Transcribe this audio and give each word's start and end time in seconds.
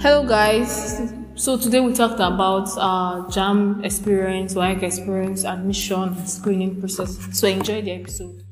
Hello, 0.00 0.24
guys. 0.26 1.12
So 1.34 1.58
today 1.58 1.78
we 1.80 1.92
talked 1.92 2.20
about 2.20 2.68
uh, 2.78 3.28
JAMB 3.28 3.84
experience, 3.84 4.54
work 4.54 4.82
experience, 4.82 5.44
admission, 5.44 6.16
and 6.16 6.26
screening 6.26 6.80
process. 6.80 7.18
So 7.38 7.46
enjoy 7.46 7.82
the 7.82 7.90
episode. 7.92 8.42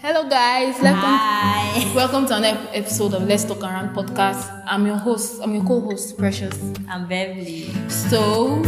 Hello, 0.00 0.26
guys. 0.26 0.80
Welcome. 0.80 1.04
Hi, 1.04 1.92
Welcome 1.94 2.24
to 2.28 2.36
another 2.36 2.66
episode 2.72 3.12
of 3.12 3.28
Let's 3.28 3.44
Talk 3.44 3.62
Around 3.62 3.94
podcast. 3.94 4.48
I'm 4.66 4.86
your 4.86 4.96
host. 4.96 5.42
I'm 5.42 5.52
your 5.54 5.64
co-host, 5.64 6.16
Precious. 6.16 6.58
I'm 6.88 7.06
Beverly. 7.08 7.68
So, 7.90 8.62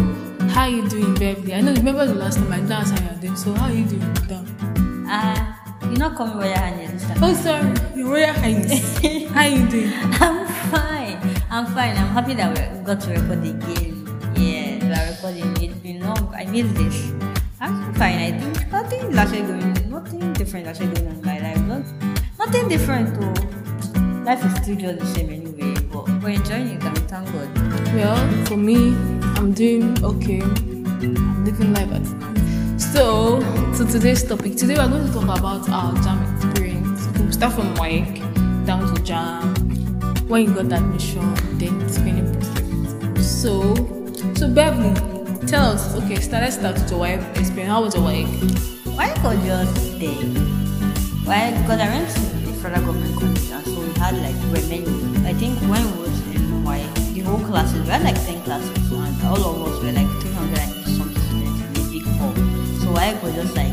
how 0.51 0.67
you 0.67 0.87
doing, 0.91 1.15
Beverly? 1.15 1.55
I 1.55 1.63
know. 1.63 1.73
Remember 1.73 2.05
the 2.07 2.13
last 2.13 2.37
time 2.37 2.53
I 2.53 2.61
danced 2.61 2.93
how 2.99 3.11
you're 3.11 3.21
doing. 3.23 3.37
So, 3.37 3.55
how 3.55 3.69
you 3.69 3.87
doing? 3.87 4.05
Ah, 5.09 5.54
you 5.95 6.01
not 6.01 6.17
coming 6.17 6.37
Royal 6.37 6.55
Highness 6.55 6.91
this 6.93 7.05
time. 7.07 7.23
Oh, 7.23 7.35
sorry, 7.35 7.97
Your 7.97 8.11
Royal 8.11 8.33
Highness. 8.35 8.99
how 9.31 9.45
you 9.45 9.69
doing? 9.69 9.93
I'm 10.19 10.47
fine. 10.71 11.19
I'm 11.51 11.67
fine. 11.67 11.97
I'm 11.97 12.09
happy 12.09 12.35
that 12.35 12.51
we 12.51 12.85
got 12.85 13.01
to 13.03 13.11
record 13.11 13.45
again. 13.47 14.03
Yeah, 14.35 14.83
we 14.83 14.93
are 14.93 15.11
recording. 15.13 15.63
It's 15.63 15.79
been 15.79 16.01
long. 16.01 16.35
I 16.35 16.47
missed 16.47 16.75
this. 16.75 17.13
I'm 17.61 17.95
fine. 17.95 18.19
I 18.19 18.39
think 18.39 18.73
nothing 18.73 19.01
is 19.03 19.17
actually 19.17 19.43
going. 19.43 19.91
Nothing 19.91 20.33
different 20.33 20.67
is 20.67 20.71
actually 20.81 20.95
going 20.97 21.09
on 21.09 21.15
in 21.15 21.25
my 21.25 21.39
life. 21.39 21.61
Not, 21.63 21.85
nothing 22.39 22.69
different 22.69 23.15
though. 23.15 24.25
Life 24.25 24.45
is 24.45 24.55
still 24.63 24.77
just 24.77 24.99
the 24.99 25.07
same 25.07 25.31
anyway. 25.31 25.81
But 25.93 26.09
we're 26.23 26.31
enjoying 26.31 26.69
it. 26.71 26.83
And 26.83 26.99
we 26.99 27.05
thank 27.07 27.31
God. 27.31 27.95
Well, 27.95 28.45
for 28.47 28.57
me, 28.57 28.97
I'm 29.39 29.53
doing 29.53 30.03
okay. 30.03 30.41
I'm 30.41 31.45
living 31.45 31.73
life 31.73 31.93
at 31.93 32.34
so, 32.95 33.41
to 33.77 33.85
today's 33.91 34.23
topic, 34.23 34.55
today 34.55 34.77
we're 34.77 34.87
going 34.87 35.05
to 35.05 35.13
talk 35.13 35.25
about 35.37 35.69
our 35.69 35.93
JAMB 35.95 36.37
experience. 36.37 37.09
We'll 37.19 37.33
start 37.33 37.55
from 37.55 37.75
Mike 37.75 38.23
down 38.67 38.87
to 38.95 39.03
JAMB, 39.03 40.29
when 40.29 40.45
you 40.45 40.55
got 40.55 40.69
that 40.69 40.83
mission, 40.83 41.35
then 41.59 41.89
screening 41.89 42.33
process. 42.33 43.43
So, 43.43 43.75
so 44.37 44.49
Beverly, 44.49 44.95
tell 45.49 45.73
us, 45.73 45.97
okay, 46.05 46.21
start, 46.21 46.45
let's 46.45 46.55
start 46.55 46.75
with 46.75 46.89
your 46.89 47.01
WAEC 47.01 47.37
experience. 47.37 47.73
How 47.73 47.83
was 47.83 47.97
your 47.97 48.05
WAEC? 48.05 48.29
WAEC 48.95 49.25
was 49.25 49.45
just 49.45 49.99
day. 49.99 50.15
Why? 51.27 51.51
Because 51.51 51.81
I 51.81 51.89
went 51.89 52.11
to 52.11 52.21
the 52.47 52.53
federal 52.63 52.87
government 52.87 53.19
college, 53.19 53.51
and 53.51 53.65
so 53.65 53.81
we 53.81 53.93
had 53.99 54.15
like 54.23 54.39
we 54.55 54.63
many. 54.71 55.27
I 55.27 55.35
think 55.35 55.59
when 55.63 55.83
we 55.83 55.99
was 55.99 56.15
in 56.31 56.63
WAEC, 56.63 57.15
the 57.15 57.21
whole 57.23 57.45
classes, 57.45 57.81
we 57.83 57.89
had 57.89 58.05
like 58.05 58.15
10 58.25 58.45
classes, 58.45 58.93
and 58.93 59.23
all 59.27 59.43
of 59.43 59.63
us 59.67 59.83
were 59.83 59.91
like 59.91 60.07
300 60.23 60.74
why 63.05 63.13
was 63.23 63.35
just 63.35 63.55
like 63.55 63.71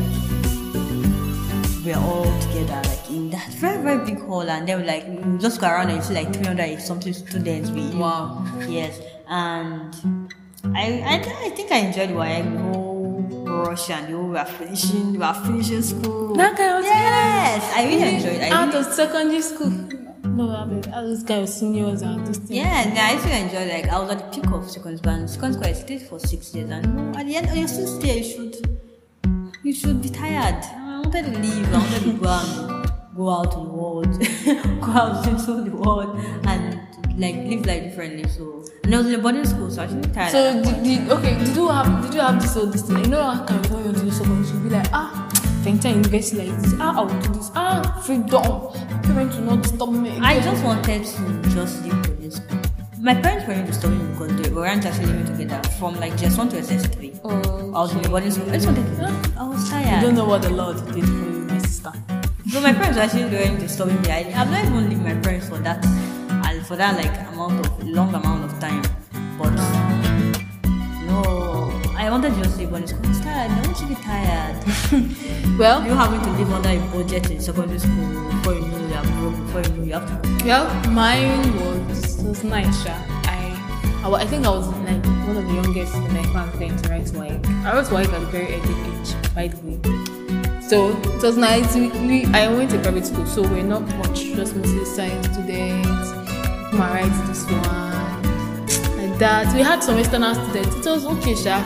we're 1.86 1.96
all 1.96 2.28
together 2.40 2.82
like 2.84 3.08
in 3.08 3.30
that 3.30 3.48
very 3.54 3.82
very 3.82 4.04
big 4.04 4.20
hall 4.20 4.42
and 4.42 4.68
then 4.68 4.82
we 4.82 4.86
like 4.86 5.08
we 5.08 5.38
just 5.38 5.58
go 5.58 5.68
around 5.68 5.88
and 5.88 5.96
you 5.96 6.02
see 6.02 6.12
like 6.12 6.34
three 6.34 6.44
hundred 6.44 6.68
and 6.68 6.82
something 6.82 7.14
students 7.14 7.70
with 7.70 7.94
Wow. 7.94 8.44
Yes, 8.68 9.00
and 9.26 9.96
I 10.76 11.00
I, 11.00 11.46
I 11.46 11.48
think 11.48 11.72
I 11.72 11.78
enjoyed 11.78 12.10
why 12.10 12.26
I 12.28 12.42
go 12.42 13.64
rush 13.64 13.88
and 13.88 14.10
you 14.10 14.20
were 14.20 14.44
finishing 14.44 15.14
you 15.14 15.22
are 15.22 15.34
finishing 15.46 15.80
school. 15.80 16.34
That 16.36 16.54
kind 16.54 16.76
of 16.76 16.84
yes, 16.84 17.72
I 17.74 17.86
really 17.86 18.16
enjoyed. 18.16 18.34
it. 18.34 18.52
I 18.52 18.54
out 18.54 18.66
really, 18.74 18.86
of 18.86 18.92
secondary 18.92 19.40
school. 19.40 19.70
No, 20.28 20.50
I 20.54 20.66
mean, 20.66 20.84
all 20.92 21.04
those 21.04 21.22
kind 21.22 21.40
of 21.44 21.48
seniors 21.48 22.02
and 22.02 22.26
those 22.26 22.36
things. 22.36 22.50
yeah, 22.50 22.82
and 22.82 22.98
I 22.98 23.14
actually 23.14 23.40
enjoyed. 23.40 23.70
Like 23.72 23.88
I 23.90 23.98
was 23.98 24.10
at 24.10 24.30
the 24.30 24.42
peak 24.42 24.50
of 24.52 24.70
secondary 24.70 24.98
school. 24.98 25.14
and 25.14 25.30
Secondary 25.30 25.54
school, 25.54 25.70
I 25.70 25.72
stayed 25.72 26.02
for 26.02 26.18
six 26.20 26.54
years, 26.54 26.68
and 26.68 27.16
at 27.16 27.26
the 27.26 27.34
end 27.34 27.56
your 27.56 27.66
sixth 27.66 28.04
year, 28.04 28.16
you 28.16 28.24
should 28.24 28.72
you 29.62 29.72
should 29.72 30.02
be 30.02 30.08
tired. 30.08 30.62
I 30.64 31.00
wanted 31.00 31.32
to 31.32 31.38
leave. 31.38 31.72
I 31.72 31.78
wanted 31.78 32.02
to 32.02 32.12
go 32.14 32.28
and 32.28 32.92
go 33.14 33.30
out 33.30 33.52
to 33.52 33.58
the 33.58 33.64
world, 33.64 34.18
go 34.80 34.90
out 34.90 35.26
into 35.28 35.70
the 35.70 35.76
world, 35.76 36.18
and 36.46 36.80
like 37.18 37.36
live 37.36 37.66
like 37.66 37.84
differently. 37.84 38.28
So, 38.28 38.64
and 38.82 38.94
I 38.94 38.98
was 38.98 39.06
in 39.06 39.14
a 39.14 39.18
boarding 39.18 39.44
school, 39.44 39.70
so 39.70 39.82
I 39.82 39.86
was 39.86 39.94
actually 39.94 40.12
tired. 40.12 40.32
So 40.32 40.62
did, 40.62 40.82
did 40.82 41.10
okay? 41.10 41.38
Did 41.44 41.54
you 41.56 41.68
have 41.68 42.02
did 42.04 42.14
you 42.14 42.20
have 42.20 42.40
this 42.42 42.56
or 42.56 42.66
this 42.66 42.82
thing? 42.82 42.98
You 42.98 43.06
know 43.06 43.22
how 43.22 43.44
kind 43.44 43.64
of 43.64 43.70
when 43.72 43.84
you 43.86 43.92
do 43.92 44.10
something, 44.10 44.44
you'll 44.44 44.68
be 44.68 44.70
like 44.70 44.88
ah, 44.92 45.30
venture 45.62 45.88
invest 45.88 46.34
like 46.34 46.48
this. 46.48 46.74
Ah, 46.80 46.98
I 46.98 47.02
will 47.02 47.20
do 47.20 47.28
this. 47.32 47.50
Ah, 47.54 48.02
freedom. 48.04 49.02
Parents 49.02 49.36
will 49.36 49.56
not 49.56 49.66
stop 49.66 49.90
me. 49.90 50.18
I 50.18 50.40
just 50.40 50.64
wanted 50.64 51.04
to 51.04 51.50
just 51.50 51.84
leave 51.84 52.02
boarding 52.02 52.30
school. 52.30 52.71
My 53.02 53.14
parents 53.20 53.48
were 53.48 53.54
into 53.54 53.72
studying 53.72 54.12
because 54.12 54.40
they 54.40 54.48
weren't 54.50 54.86
actually 54.86 55.06
living 55.06 55.24
together 55.24 55.60
from 55.70 55.98
like 55.98 56.16
just 56.16 56.38
one 56.38 56.48
to 56.50 56.56
SS3. 56.58 57.18
Oh, 57.24 57.72
I 57.74 57.80
was 57.80 57.92
in 57.96 58.02
boarding 58.02 58.30
school. 58.30 58.48
I 58.48 58.52
just 58.54 58.66
wanted 58.66 58.86
to, 58.96 59.32
I 59.36 59.48
was 59.48 59.72
I 59.72 59.82
tired. 59.82 60.02
don't 60.02 60.14
know 60.14 60.24
what 60.24 60.42
the 60.42 60.50
Lord 60.50 60.76
did 60.76 61.04
for 61.04 61.10
you, 61.10 61.44
my 61.50 61.58
sister. 61.58 61.92
So 62.48 62.60
my 62.60 62.72
parents 62.72 62.96
were 62.96 63.02
actually 63.02 63.28
going 63.28 63.58
to 63.58 63.68
stop 63.68 63.88
me. 63.88 63.94
I, 64.08 64.32
I've 64.40 64.48
not 64.48 64.64
even 64.66 64.88
leave 64.88 65.02
my 65.02 65.14
parents 65.16 65.48
for 65.48 65.58
that, 65.58 65.84
and 65.84 66.64
for 66.64 66.76
that 66.76 66.94
like 66.96 67.10
amount 67.34 67.66
of 67.66 67.82
long 67.88 68.14
amount 68.14 68.44
of 68.44 68.60
time. 68.60 68.84
I 72.02 72.10
wanted 72.10 72.34
to 72.34 72.42
just 72.42 72.58
leave 72.58 72.68
boarding 72.68 72.88
school. 72.88 73.04
I 73.04 73.08
was 73.10 73.20
tired. 73.20 73.50
I 73.52 73.60
want 73.60 73.76
to 73.76 73.86
be 73.86 73.94
tired. 73.94 74.56
Well, 75.58 75.84
you 75.86 75.92
having 75.92 76.20
to 76.20 76.30
live 76.32 76.50
under 76.50 76.70
a 76.70 76.88
budget 76.90 77.30
in 77.30 77.38
secondary 77.40 77.78
school 77.78 78.28
before 78.32 78.54
you 78.54 78.60
know 78.62 78.88
you 78.88 78.94
are 78.94 79.04
broke. 79.04 79.36
Before 79.46 79.60
you 79.62 79.68
know 79.76 79.84
you 79.84 79.92
have 79.92 80.22
to. 80.22 80.44
well, 80.44 80.90
mine 80.90 81.54
was 81.60 82.20
was 82.24 82.42
nice. 82.42 82.82
Sha. 82.82 82.90
I, 83.30 83.54
I 84.02 84.10
I 84.10 84.26
think 84.26 84.44
I 84.46 84.50
was 84.50 84.66
like 84.66 85.04
one 85.28 85.36
of 85.36 85.46
the 85.46 85.54
youngest 85.54 85.94
in 85.94 86.12
my 86.12 86.24
family 86.34 86.70
to 86.70 86.88
write 86.88 87.04
WAEC. 87.04 87.64
I 87.64 87.76
was 87.76 87.88
WAEC 87.90 88.12
at 88.12 88.22
a 88.22 88.26
very 88.34 88.54
early 88.56 88.76
age, 88.90 89.14
by 89.36 89.46
the 89.46 89.58
way. 89.62 89.78
So 90.60 90.98
it 91.16 91.22
was 91.22 91.36
nice. 91.36 91.72
We, 91.76 91.90
we 92.08 92.24
I 92.34 92.48
went 92.48 92.72
to 92.72 92.80
private 92.80 93.06
school, 93.06 93.26
so 93.26 93.42
we're 93.42 93.62
not 93.62 93.82
much, 93.98 94.24
just 94.34 94.56
mostly 94.56 94.84
science 94.86 95.26
students. 95.30 96.10
My 96.72 96.88
write 96.94 97.26
this 97.28 97.44
one, 97.48 97.91
that. 99.18 99.54
We 99.54 99.62
had 99.62 99.82
some 99.82 99.98
external 99.98 100.34
students. 100.34 100.86
It 100.86 100.90
was 100.90 101.04
okay, 101.06 101.34
sha. 101.34 101.60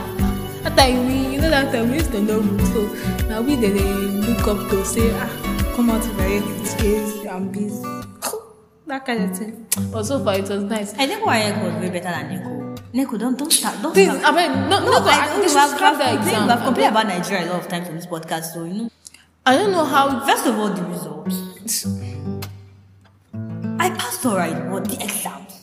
That 0.63 0.77
time 0.77 1.07
we, 1.07 1.35
you 1.35 1.41
know, 1.41 1.49
that 1.49 1.71
time 1.71 1.89
we 1.89 1.95
used 1.95 2.11
to 2.11 2.21
know. 2.21 2.41
So 2.73 2.83
now 3.27 3.41
we 3.41 3.55
then 3.55 4.21
look 4.21 4.47
up 4.47 4.69
to 4.69 4.85
say, 4.85 5.09
ah, 5.13 5.73
come 5.75 5.89
out 5.89 6.01
with 6.01 6.77
case, 6.79 7.25
I'm 7.27 7.49
busy. 7.49 7.83
That 8.87 9.05
kind 9.05 9.23
of 9.29 9.37
thing. 9.37 9.67
But 9.91 10.03
so 10.03 10.23
far 10.23 10.35
it 10.35 10.47
was 10.47 10.63
nice. 10.63 10.93
I 10.93 11.07
think 11.07 11.21
WAEC 11.23 11.61
was 11.63 11.73
way 11.81 11.89
better 11.89 12.09
than 12.09 12.29
NECO. 12.29 12.75
NECO, 12.93 13.17
don't 13.17 13.37
don't 13.37 13.51
start. 13.51 13.81
Don't 13.81 13.93
Please, 13.93 14.07
start. 14.17 14.23
I 14.33 14.47
mean, 14.47 14.69
no, 14.69 14.79
no, 14.79 14.91
no, 14.91 15.05
I 15.05 15.27
I, 15.27 15.27
know 15.27 15.41
this 15.41 15.53
we 15.53 15.59
have, 15.59 15.79
have, 15.79 15.97
the 15.97 16.13
exam. 16.15 16.43
we 16.43 16.49
have 16.49 16.63
complained 16.63 16.91
about 16.91 17.07
Nigeria 17.07 17.45
a 17.45 17.49
lot 17.51 17.59
of 17.59 17.67
times 17.67 17.89
on 17.89 17.95
this 17.95 18.05
podcast, 18.05 18.53
so 18.53 18.63
you 18.63 18.73
know. 18.73 18.89
I 19.45 19.57
don't 19.57 19.71
know 19.71 19.83
how. 19.83 20.25
First 20.25 20.45
of 20.47 20.57
all, 20.57 20.69
the 20.69 20.83
results. 20.83 21.85
I 23.79 23.89
passed 23.91 24.25
alright, 24.25 24.69
but 24.71 24.85
the 24.87 25.03
exams, 25.03 25.56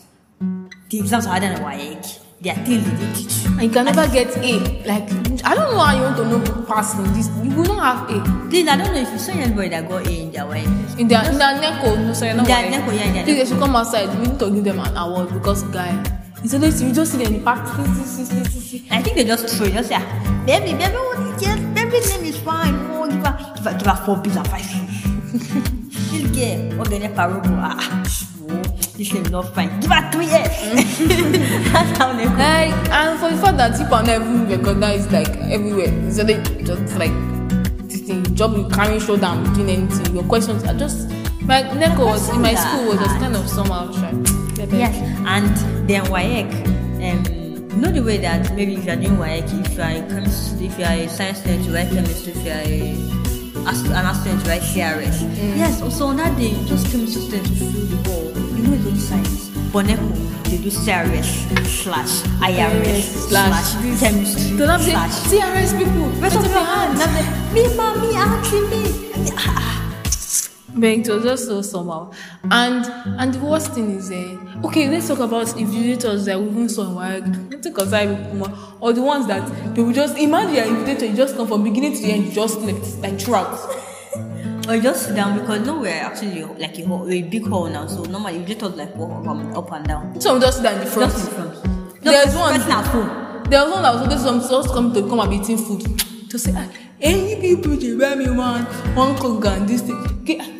the 0.95 1.01
exams 1.01 1.25
are 1.25 1.31
harder 1.31 1.49
than 1.49 1.59
YX. 1.61 2.19
They 2.41 2.49
are 2.51 2.55
things 2.63 2.83
they 2.87 3.13
teach. 3.13 3.45
And 3.45 3.63
you 3.63 3.69
can 3.69 3.85
never 3.85 4.07
get 4.07 4.31
A. 4.37 4.59
Like, 4.85 5.03
I 5.43 5.55
don't 5.55 5.71
know 5.73 5.79
how 5.79 5.95
you 5.95 6.01
want 6.03 6.17
to 6.17 6.25
know 6.25 6.63
passing 6.65 7.03
this. 7.13 7.27
You 7.43 7.51
will 7.55 7.65
not 7.75 8.07
have 8.07 8.09
A. 8.15 8.49
Please, 8.49 8.67
I 8.67 8.77
don't 8.77 8.93
know 8.93 9.01
if 9.01 9.11
you 9.11 9.19
saw 9.19 9.31
anybody 9.33 9.69
that 9.69 9.89
got 9.89 10.07
A 10.07 10.11
in 10.21 10.31
their 10.31 10.43
YX. 10.43 10.99
In 10.99 11.07
their, 11.07 11.29
in 11.29 11.37
their 11.37 11.59
NECO, 11.59 11.95
no, 11.97 12.13
sorry, 12.13 12.33
not 12.33 12.47
Their 12.47 12.61
worry. 12.61 12.69
NECO, 12.71 12.91
yeah, 12.91 13.03
in 13.07 13.13
their 13.13 13.23
Please, 13.25 13.35
they 13.35 13.43
NECO. 13.43 13.49
should 13.49 13.59
come 13.59 13.75
outside. 13.75 14.09
We 14.19 14.27
need 14.27 14.39
to 14.39 14.51
give 14.51 14.63
them 14.63 14.79
an 14.79 14.95
award 14.95 15.33
because, 15.33 15.63
guy, 15.63 15.91
it's 16.43 16.53
always, 16.53 16.81
you 16.81 16.93
just 16.93 17.11
see 17.11 17.23
them 17.23 17.35
in 17.35 17.41
see. 17.43 18.87
I 18.91 19.01
think 19.01 19.15
they 19.17 19.23
just 19.25 19.47
throw 19.57 19.67
just 19.67 19.89
say, 19.89 19.95
ah, 19.97 20.43
baby, 20.45 20.71
baby, 20.73 20.95
yes, 21.41 21.59
baby's 21.75 22.15
name 22.15 22.25
is 22.25 22.37
fine. 22.39 22.75
Oh, 22.91 23.07
give 23.09 23.25
her, 23.25 23.53
give 23.55 23.65
her, 23.65 23.73
give 23.79 23.87
her 23.87 24.05
four 24.05 24.17
B's 24.17 24.35
and 24.37 24.47
five 24.47 24.63
this 26.11 26.31
girl, 26.31 26.83
gonna 26.85 27.09
parobo? 27.09 27.49
Ah, 27.59 27.75
ah, 27.79 28.03
this 28.97 29.13
is 29.13 29.29
not 29.29 29.53
fine. 29.53 29.79
Give 29.81 29.91
her 29.91 30.11
three 30.11 30.27
F's. 30.27 30.99
That's 31.71 31.97
how 31.97 32.13
they. 32.13 32.25
Like, 32.25 32.73
and 32.89 33.19
for 33.19 33.29
the 33.29 33.37
fact 33.41 33.57
that 33.57 33.77
people 33.77 33.95
are 33.95 34.03
not 34.03 34.21
even 34.21 34.47
recognized, 34.49 35.11
like, 35.11 35.29
everywhere. 35.51 36.11
So 36.11 36.23
they 36.23 36.41
just, 36.63 36.97
like, 36.97 37.11
this 37.87 38.01
thing, 38.01 38.23
job 38.35 38.55
you 38.55 38.67
carrying 38.69 38.99
shoulder 38.99 39.25
and 39.25 39.55
doing 39.55 39.69
anything. 39.69 40.15
Your 40.15 40.23
questions 40.25 40.63
are 40.63 40.73
just, 40.73 41.09
my 41.41 41.61
NECO 41.73 42.05
was, 42.05 42.29
in 42.29 42.41
my 42.41 42.55
school 42.55 42.87
was 42.87 42.99
just 42.99 43.19
kind 43.19 43.35
of 43.35 43.47
somehow, 43.49 43.91
shy. 43.91 44.13
Yes, 44.71 44.95
and 45.27 45.87
then 45.87 46.03
WAEC, 46.05 46.49
um, 47.03 47.81
know 47.81 47.91
the 47.91 48.01
way 48.01 48.17
that 48.17 48.55
maybe 48.55 48.75
if 48.75 48.85
you 48.85 48.91
are 48.91 48.95
doing 48.95 49.17
WAEC, 49.17 49.65
if 49.65 49.73
you 49.77 49.83
are 49.83 49.91
a 49.91 50.09
chemistry, 50.09 50.67
if 50.67 50.79
you 50.79 50.85
are 50.85 50.93
a 50.93 51.07
science 51.09 51.39
student, 51.39 51.65
you 51.65 51.73
write 51.73 51.89
chemistry, 51.89 52.33
if 52.33 52.43
you 52.43 52.51
are 52.51 52.63
a 52.65 53.24
as- 53.67 53.83
an 53.83 54.15
student, 54.15 54.43
you 54.43 54.49
write 54.51 54.61
CRS. 54.63 55.21
Yes, 55.57 55.79
so 55.97 56.07
on 56.07 56.17
that 56.17 56.37
day, 56.37 56.53
just 56.65 56.89
chemistry 56.91 57.21
students 57.21 57.49
will 57.59 57.71
fill 57.71 57.85
the 57.85 58.09
hall. 58.09 58.31
You 58.55 58.63
know 58.63 58.73
it's 58.73 58.85
only 58.85 58.99
science. 58.99 59.49
But 59.73 59.87
NECO, 59.87 60.07
they 60.49 60.57
do 60.57 60.69
CRS 60.71 61.27
slash 61.83 62.21
IRS 62.39 63.03
Slash 63.27 63.99
chemistry 63.99 64.57
slash 64.57 65.11
CRS 65.29 65.73
people. 65.77 66.07
Rest 66.21 66.35
of 66.37 66.43
your 66.45 66.53
your 66.53 66.63
hand. 66.63 66.97
hands. 66.97 67.53
Me, 67.53 67.63
mommy, 67.75 68.15
auntie, 68.15 68.61
me. 68.71 69.01
Ah, 69.37 69.81
Ah, 70.75 70.77
ah. 70.77 70.79
But 70.79 70.89
it 70.89 71.09
was 71.09 71.23
just 71.23 71.45
so 71.45 71.61
somehow. 71.61 72.11
And 72.51 72.85
and 73.19 73.33
the 73.33 73.39
worst 73.39 73.73
thing 73.73 73.91
is, 73.91 74.11
uh, 74.11 74.37
okay, 74.67 74.89
let's 74.89 75.07
talk 75.07 75.19
about 75.19 75.47
invigilators 75.47 76.25
that 76.25 76.39
we 76.39 76.47
even 76.49 76.69
saw 76.69 76.83
in 76.83 76.95
WAEC. 76.95 77.51
Let's 77.51 77.67
aside 77.67 78.29
Puma, 78.31 78.77
or 78.79 78.93
the 78.93 79.01
ones 79.01 79.27
that 79.27 79.75
they 79.75 79.81
will 79.81 79.93
just 79.93 80.17
imagine 80.17 80.55
your 80.55 80.65
invigilator, 80.65 81.09
you 81.09 81.15
just 81.15 81.35
come 81.35 81.47
from 81.47 81.63
beginning 81.63 81.93
to 81.93 82.01
the 82.01 82.11
end, 82.11 82.25
you 82.25 82.31
just 82.31 82.59
slept 82.61 82.85
like 82.99 83.19
throughout. 83.19 83.57
Or 84.67 84.79
just 84.79 85.05
sit 85.05 85.15
down 85.15 85.37
because 85.39 85.63
no, 85.63 85.79
we're 85.81 85.89
actually 85.91 86.43
like 86.43 86.75
a, 86.79 86.91
a 86.91 87.21
big 87.21 87.45
hall 87.45 87.67
now. 87.67 87.85
So 87.85 88.01
normally 88.05 88.39
you 88.39 88.45
just 88.45 88.59
talk 88.61 88.75
like 88.75 88.95
walk 88.95 89.23
up, 89.27 89.57
up 89.57 89.71
and 89.73 89.87
down. 89.87 90.19
Some 90.19 90.41
just 90.41 90.57
sit 90.57 90.63
down 90.63 90.79
in 90.79 90.85
the 90.85 90.85
front. 90.87 91.11
Just 91.13 91.27
in 91.27 91.33
front. 91.35 91.53
Just 91.53 92.03
There's 92.03 92.35
one. 92.35 92.55
person 92.55 92.71
at. 92.71 93.49
There 93.51 93.63
was 93.63 93.71
one 93.71 93.83
that 93.83 93.93
was 93.93 94.25
always 94.25 94.49
some 94.49 94.63
to 94.63 94.73
come 94.73 94.91
to 94.95 95.01
come 95.07 95.19
and 95.19 95.29
be 95.29 95.35
eating 95.35 95.57
food. 95.59 95.85
To 96.31 96.39
say, 96.39 96.51
ah, 96.55 96.67
any 96.99 97.39
people 97.39 97.79
should 97.79 97.99
buy 97.99 98.15
me 98.15 98.27
one, 98.31 98.63
one 98.95 99.15
coke 99.17 99.45
and 99.45 99.69
this 99.69 99.81
thing. 99.81 99.97
Okay, 100.23 100.54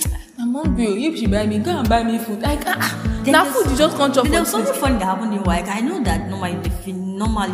hungry. 0.55 0.87
oh, 0.87 0.93
You 0.93 1.15
should 1.17 1.31
buy 1.31 1.45
me, 1.45 1.59
go 1.59 1.71
and 1.71 1.87
buy 1.89 2.03
me 2.03 2.17
food. 2.17 2.41
Like, 2.41 2.63
ah, 2.65 2.77
ah. 2.79 3.21
Then 3.23 3.33
Now 3.33 3.45
food 3.45 3.71
you 3.71 3.77
just 3.77 3.97
can't 3.97 4.13
chop 4.13 4.27
there 4.27 4.39
was 4.41 4.49
something 4.49 4.73
funny 4.73 4.99
that 4.99 5.05
happened 5.05 5.33
in 5.33 5.41
WAEC. 5.41 5.67
I 5.67 5.81
know 5.81 6.03
that 6.03 6.29
normally, 6.29 6.57
if 6.63 6.87
normally 6.87 7.53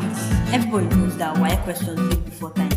everybody 0.51 0.87
knows 0.95 1.17
that 1.17 1.35
WAEC 1.37 1.63
questions 1.63 1.99
leave 1.99 2.25
before 2.25 2.51
time. 2.51 2.71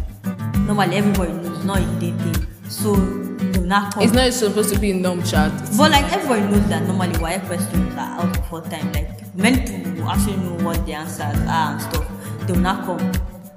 Normally 0.66 0.96
everybody 0.96 1.32
knows, 1.32 1.64
not 1.64 1.78
a 1.78 1.82
hidden 1.82 2.18
thing. 2.18 2.46
So 2.68 2.92
will 2.92 3.62
not 3.66 3.94
come. 3.94 4.02
It's 4.02 4.12
not 4.12 4.32
supposed 4.32 4.72
to 4.72 4.78
be 4.78 4.90
in 4.90 5.02
norm 5.02 5.22
chat. 5.22 5.50
But 5.76 5.90
like 5.90 6.10
everybody 6.12 6.42
knows 6.42 6.68
that 6.68 6.82
normally 6.84 7.14
WAEC 7.14 7.46
questions 7.46 7.92
are 7.94 8.20
out 8.20 8.32
before 8.32 8.60
time. 8.62 8.92
Like 8.92 9.34
meant 9.34 9.66
to 9.66 10.02
actually 10.04 10.36
know 10.36 10.64
what 10.64 10.84
the 10.86 10.92
answers 10.94 11.20
are 11.48 11.72
and 11.72 11.82
stuff. 11.82 12.06
They 12.46 12.52
will 12.52 12.60
not 12.60 12.84
come. 12.86 13.12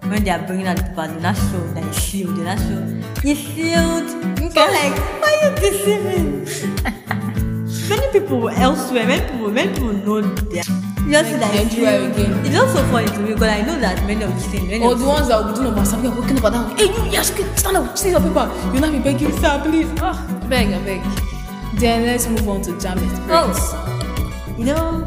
When 0.10 0.24
they 0.24 0.32
are 0.32 0.46
bringing 0.48 0.68
out 0.68 0.78
the 0.78 0.84
paper, 0.84 1.08
they 1.08 1.14
will 1.16 1.22
not 1.22 1.36
show 1.36 1.62
that 1.74 1.84
it's 1.86 1.98
sealed. 1.98 2.36
They 2.36 2.40
will 2.40 2.46
not 2.46 2.60
show 2.60 2.80
it's 3.24 3.40
sealed. 3.42 4.54
So 4.54 4.62
like, 4.66 5.27
why 5.48 5.54
are 5.54 5.64
you 5.64 5.72
deceiving? 5.72 6.46
many 7.90 8.12
people 8.12 8.50
elsewhere, 8.50 9.08
many 9.08 9.32
people, 9.32 9.52
many 9.52 9.74
people 9.74 9.94
know 9.94 10.22
that. 10.22 10.66
Just 11.10 11.30
see 11.30 11.38
that 11.38 11.56
Nigeria 11.56 12.12
again. 12.12 12.46
It's 12.46 12.58
also 12.58 12.84
funny 12.92 13.08
to 13.08 13.20
me 13.20 13.34
because 13.34 13.48
I 13.48 13.62
know 13.62 13.80
that 13.80 14.06
many 14.06 14.24
of 14.24 14.34
these 14.34 14.48
things. 14.48 14.84
Or 14.84 14.94
the 14.94 15.06
ones 15.06 15.30
that 15.30 15.40
will 15.42 15.52
be 15.54 15.60
doing 15.60 15.72
about 15.72 15.88
something, 15.88 16.14
walking 16.14 16.38
up 16.38 16.44
and 16.46 16.54
down. 16.54 16.78
Hey, 16.78 16.88
you, 16.88 17.12
yes, 17.12 17.32
stand 17.60 17.78
up, 17.78 17.98
see 17.98 18.10
your 18.10 18.20
paper. 18.20 18.52
You'll 18.74 18.82
not 18.82 18.92
be 18.92 19.00
begging, 19.00 19.32
sir, 19.40 19.62
please. 19.64 19.88
Ah, 20.02 20.18
beg, 20.50 20.68
I 20.74 20.84
beg. 20.84 21.02
Then 21.80 22.06
let's 22.06 22.28
move 22.28 22.48
on 22.50 22.62
to 22.64 22.72
JAMB 22.72 23.04
experience. 23.04 23.58
Oh, 23.72 24.56
you 24.58 24.66
know, 24.66 25.06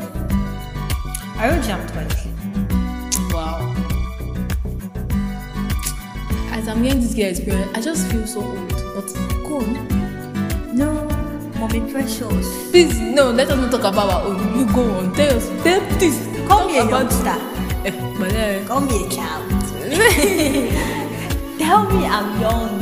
I 1.37 1.51
wrote 1.51 1.65
JAMB 1.65 1.93
twice. 1.93 2.27
Wow. 3.35 3.75
As 6.53 6.67
I'm 6.67 6.83
hearing 6.83 7.01
this 7.03 7.15
girl 7.15 7.27
experience, 7.29 7.77
I 7.77 7.81
just 7.83 8.11
feel 8.11 8.27
so 8.27 8.41
old. 8.41 8.69
But 8.95 9.13
go 9.47 9.59
on. 9.59 10.00
No, 10.81 10.89
mommy 11.61 11.81
precious. 11.93 12.47
Please, 12.71 12.97
no, 13.01 13.31
let 13.31 13.51
us 13.51 13.57
not 13.61 13.71
talk 13.71 13.85
about 13.93 14.09
our 14.11 14.23
own. 14.27 14.41
You 14.59 14.65
go 14.73 14.83
on. 14.97 15.13
Tell 15.15 15.37
us. 15.37 15.47
Tell, 15.63 15.81
please. 15.99 16.19
Call 16.49 16.61
talk 16.61 16.69
me 16.73 16.79
a 16.79 16.85
about 16.89 17.01
youngster. 17.05 17.37
Eh, 17.85 17.93
but 18.19 18.33
eh, 18.33 18.65
Call 18.67 18.81
me 18.81 18.97
a 19.05 19.09
child. 19.09 19.45
Tell 21.61 21.85
me 21.91 22.01
I'm 22.07 22.29
young. 22.41 22.81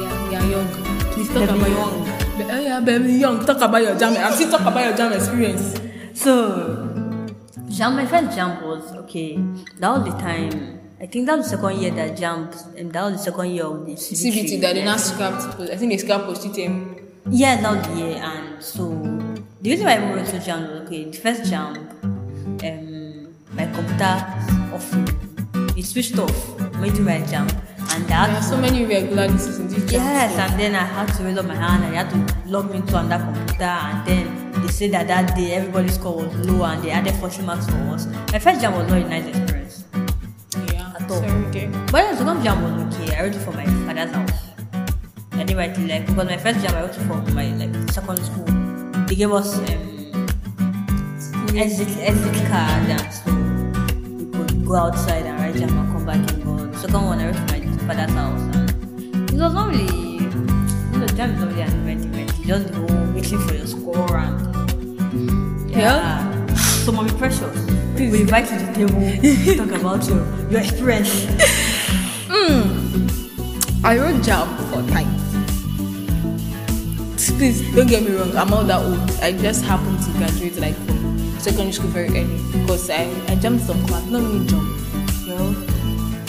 yeah, 0.00 0.42
you're 0.42 0.50
young. 0.58 0.68
Please 1.14 1.28
talk 1.28 1.46
Baby 1.46 1.58
about 1.60 1.70
young. 1.70 2.06
your. 2.06 2.16
Be- 2.38 2.50
eh, 2.50 2.60
yeah, 2.60 2.80
baby 2.80 3.12
young. 3.14 3.44
Talk 3.46 3.60
about 3.60 3.82
your 3.82 3.94
JAMB. 3.94 4.16
I'm 4.18 4.32
still 4.34 4.50
talk 4.50 4.62
about 4.66 4.84
your 4.84 4.94
JAMB 4.98 5.14
experience. 5.16 5.80
So, 6.14 6.32
JAMB, 7.70 7.94
my 7.96 8.06
first 8.06 8.36
JAMB 8.36 8.62
was 8.66 8.92
okay. 9.06 9.38
That 9.78 9.90
was 9.94 10.04
the 10.12 10.18
time. 10.18 10.80
I 11.02 11.06
think 11.06 11.26
that 11.26 11.38
was 11.38 11.50
the 11.50 11.56
second 11.56 11.80
year 11.80 11.90
that 11.92 12.18
JAMB, 12.18 12.76
and 12.76 12.92
that 12.92 13.02
was 13.04 13.12
the 13.24 13.30
second 13.30 13.50
year 13.54 13.64
of 13.64 13.86
the 13.86 13.92
CBT. 13.92 14.32
CBT 14.32 14.60
that 14.60 14.74
they 14.74 14.84
now 14.84 14.98
scrapped. 14.98 15.58
I 15.58 15.76
think 15.76 15.92
they 15.92 15.96
scrapped 15.96 16.24
post 16.26 16.44
him. 16.54 16.94
Yeah, 17.30 17.58
that 17.58 17.76
was 17.76 17.86
the 17.88 17.94
year, 18.04 18.16
and 18.22 18.62
so 18.62 18.88
the 19.62 19.70
reason 19.70 19.86
why 19.86 19.94
I 19.94 20.14
went 20.14 20.28
to 20.28 20.36
JAMB 20.36 20.70
was 20.70 20.80
okay. 20.86 21.04
The 21.04 21.16
first 21.16 21.50
jump, 21.50 21.78
um, 22.04 23.34
my 23.54 23.64
computer 23.72 24.14
off, 24.74 24.92
it 25.74 25.86
switched 25.86 26.18
off. 26.18 26.60
Went 26.78 26.94
to 26.96 27.02
my 27.02 27.20
JAMB, 27.22 27.50
and 27.94 28.04
There 28.06 28.18
are 28.18 28.42
so 28.42 28.58
many 28.58 28.82
irregularities 28.84 29.58
in 29.58 29.68
this. 29.68 29.90
Yes, 29.90 30.36
and 30.38 30.60
then 30.60 30.74
I 30.74 30.84
had 30.84 31.06
to 31.16 31.24
raise 31.24 31.38
up 31.38 31.46
my 31.46 31.54
hand. 31.54 31.84
And 31.84 31.96
I 31.96 32.02
had 32.04 32.10
to 32.10 32.48
log 32.50 32.70
me 32.70 32.76
into 32.76 32.98
another 32.98 33.24
computer, 33.24 33.64
and 33.64 34.06
then 34.06 34.62
they 34.62 34.68
said 34.68 34.92
that 34.92 35.08
that 35.08 35.34
day 35.34 35.52
everybody's 35.54 35.94
score 35.94 36.16
was 36.26 36.46
low, 36.46 36.64
and 36.64 36.82
they 36.84 36.90
added 36.90 37.14
40 37.14 37.42
marks 37.42 37.64
for 37.66 37.76
us. 37.94 38.06
My 38.32 38.38
first 38.38 38.60
jump 38.60 38.76
was 38.76 38.86
not 38.88 38.98
a 38.98 39.08
nice 39.08 39.26
experience, 39.26 39.59
Yeah. 41.10 41.16
At 41.16 41.22
all. 41.22 41.28
Sorry, 41.28 41.46
okay. 41.46 41.66
but 41.90 42.10
the 42.10 42.16
second 42.16 42.42
JAMB 42.42 42.62
was 42.62 42.96
okay. 43.00 43.16
I 43.16 43.22
wrote 43.22 43.34
it 43.34 43.40
for 43.40 43.52
my 43.52 43.64
father's 43.66 44.10
house. 44.14 44.40
I 45.32 45.44
didn't 45.44 45.56
write 45.56 45.78
it 45.78 45.88
like 45.88 46.06
because 46.06 46.26
my 46.26 46.36
first 46.36 46.58
JAMB 46.60 46.74
I 46.74 46.80
wrote 46.82 46.96
it 46.96 47.00
for 47.06 47.32
my 47.34 47.46
like 47.54 47.90
secondary 47.90 48.24
school. 48.26 48.44
They 49.06 49.14
gave 49.16 49.32
us 49.32 49.58
um, 49.58 49.66
exit 51.56 51.88
exit 51.98 52.34
card, 52.48 52.88
and 52.88 53.12
so 53.12 53.32
we 53.34 54.46
could 54.46 54.66
go 54.66 54.74
outside 54.76 55.26
and 55.26 55.38
write 55.40 55.54
JAMB 55.54 55.70
and 55.70 55.92
come 55.92 56.04
back 56.06 56.32
in. 56.32 56.40
But 56.44 56.72
the 56.72 56.78
second 56.78 57.04
one 57.04 57.18
I 57.20 57.26
wrote 57.26 57.36
for 57.36 57.46
my 57.58 57.60
father's 57.88 58.14
house. 58.14 58.42
And 58.56 59.30
it 59.30 59.42
was 59.42 59.54
not 59.54 59.68
really, 59.68 60.18
you 60.22 60.98
know, 60.98 61.06
JAMB 61.06 61.34
is 61.34 61.40
not 61.40 61.48
really 61.48 61.62
an 61.62 61.68
event 61.80 62.04
event. 62.04 62.38
You 62.38 62.44
just 62.46 62.72
go 62.72 62.86
waiting 63.14 63.38
for 63.40 63.54
your 63.54 63.66
score 63.66 64.16
and 64.16 65.70
Yeah. 65.70 66.46
So 66.84 66.92
mommy 66.92 67.10
precious, 67.18 67.56
we 68.08 68.20
invite 68.22 68.50
you 68.50 68.58
to 68.58 68.64
the 68.66 68.72
table, 68.72 69.66
talk 69.66 69.80
about 69.80 70.06
your 70.08 70.22
your 70.50 70.60
experience. 70.60 71.26
Hmm. 72.30 73.06
I 73.84 73.96
wrote 73.98 74.22
JAMB 74.22 74.48
for 74.70 74.82
time. 74.92 75.10
Please 77.40 77.62
don't 77.74 77.88
get 77.88 78.02
me 78.04 78.12
wrong. 78.14 78.36
I'm 78.36 78.50
not 78.50 78.66
that 78.68 78.84
old. 78.84 79.00
I 79.22 79.32
just 79.32 79.64
happened 79.64 79.96
to 80.04 80.10
graduate 80.18 80.56
like 80.60 80.74
from 80.84 81.38
secondary 81.40 81.72
school 81.72 81.88
very 81.88 82.08
early 82.12 82.36
because 82.52 82.90
I 82.90 83.08
I 83.28 83.34
jumped 83.36 83.64
some 83.64 83.80
class. 83.86 84.04
Not 84.12 84.20
really 84.22 84.44
jump, 84.46 84.68
you 85.24 85.34
know. 85.34 85.50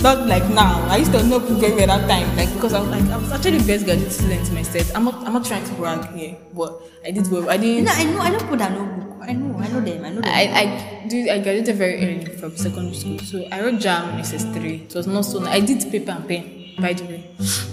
Not 0.02 0.26
like 0.28 0.48
now. 0.56 0.80
I 0.88 0.98
used 1.04 1.12
to 1.12 1.22
not 1.28 1.44
very 1.60 1.76
well 1.76 1.88
that 1.88 2.08
time. 2.08 2.32
Like 2.40 2.48
because 2.54 2.74
I 2.74 2.80
was 2.80 2.90
like 2.90 3.04
I 3.12 3.18
was 3.18 3.32
actually 3.32 3.60
the 3.60 3.68
best 3.68 3.84
graduate 3.86 4.12
student 4.12 4.48
in 4.48 4.56
my 4.56 4.64
set. 4.64 4.88
I'm 4.96 5.04
not 5.04 5.16
I'm 5.28 5.34
not 5.34 5.44
trying 5.44 5.66
to 5.68 5.74
brag 5.76 6.08
here, 6.16 6.38
but 6.56 6.80
I 7.06 7.12
did 7.12 7.28
well. 7.30 7.50
I 7.50 7.56
You 7.56 7.84
didn't. 7.84 7.86
know, 7.86 7.92
I 7.96 8.04
know, 8.08 8.20
I 8.22 8.30
know 8.32 8.40
people 8.40 8.58
that 8.58 8.72
know. 8.72 8.88
I 9.22 9.34
know, 9.34 9.60
I 9.60 9.68
know 9.68 9.82
them. 9.82 10.04
I 10.06 10.10
know 10.10 10.22
them. 10.22 10.32
I, 10.34 10.44
I 10.50 10.64
do 11.12 11.30
I 11.30 11.40
graduated 11.40 11.76
very 11.76 11.96
early 12.04 12.26
from 12.38 12.56
secondary 12.56 12.96
school, 12.96 13.20
so 13.20 13.46
I 13.52 13.62
wrote 13.62 13.76
JAMB 13.80 14.20
SS3. 14.22 14.86
It 14.86 14.96
was 14.96 15.08
not 15.08 15.26
so 15.26 15.40
nice. 15.40 15.54
I 15.54 15.60
did 15.60 15.92
paper 15.92 16.12
and 16.12 16.28
pen, 16.28 16.74
by 16.80 16.94
the 16.94 17.04
way. 17.06 17.30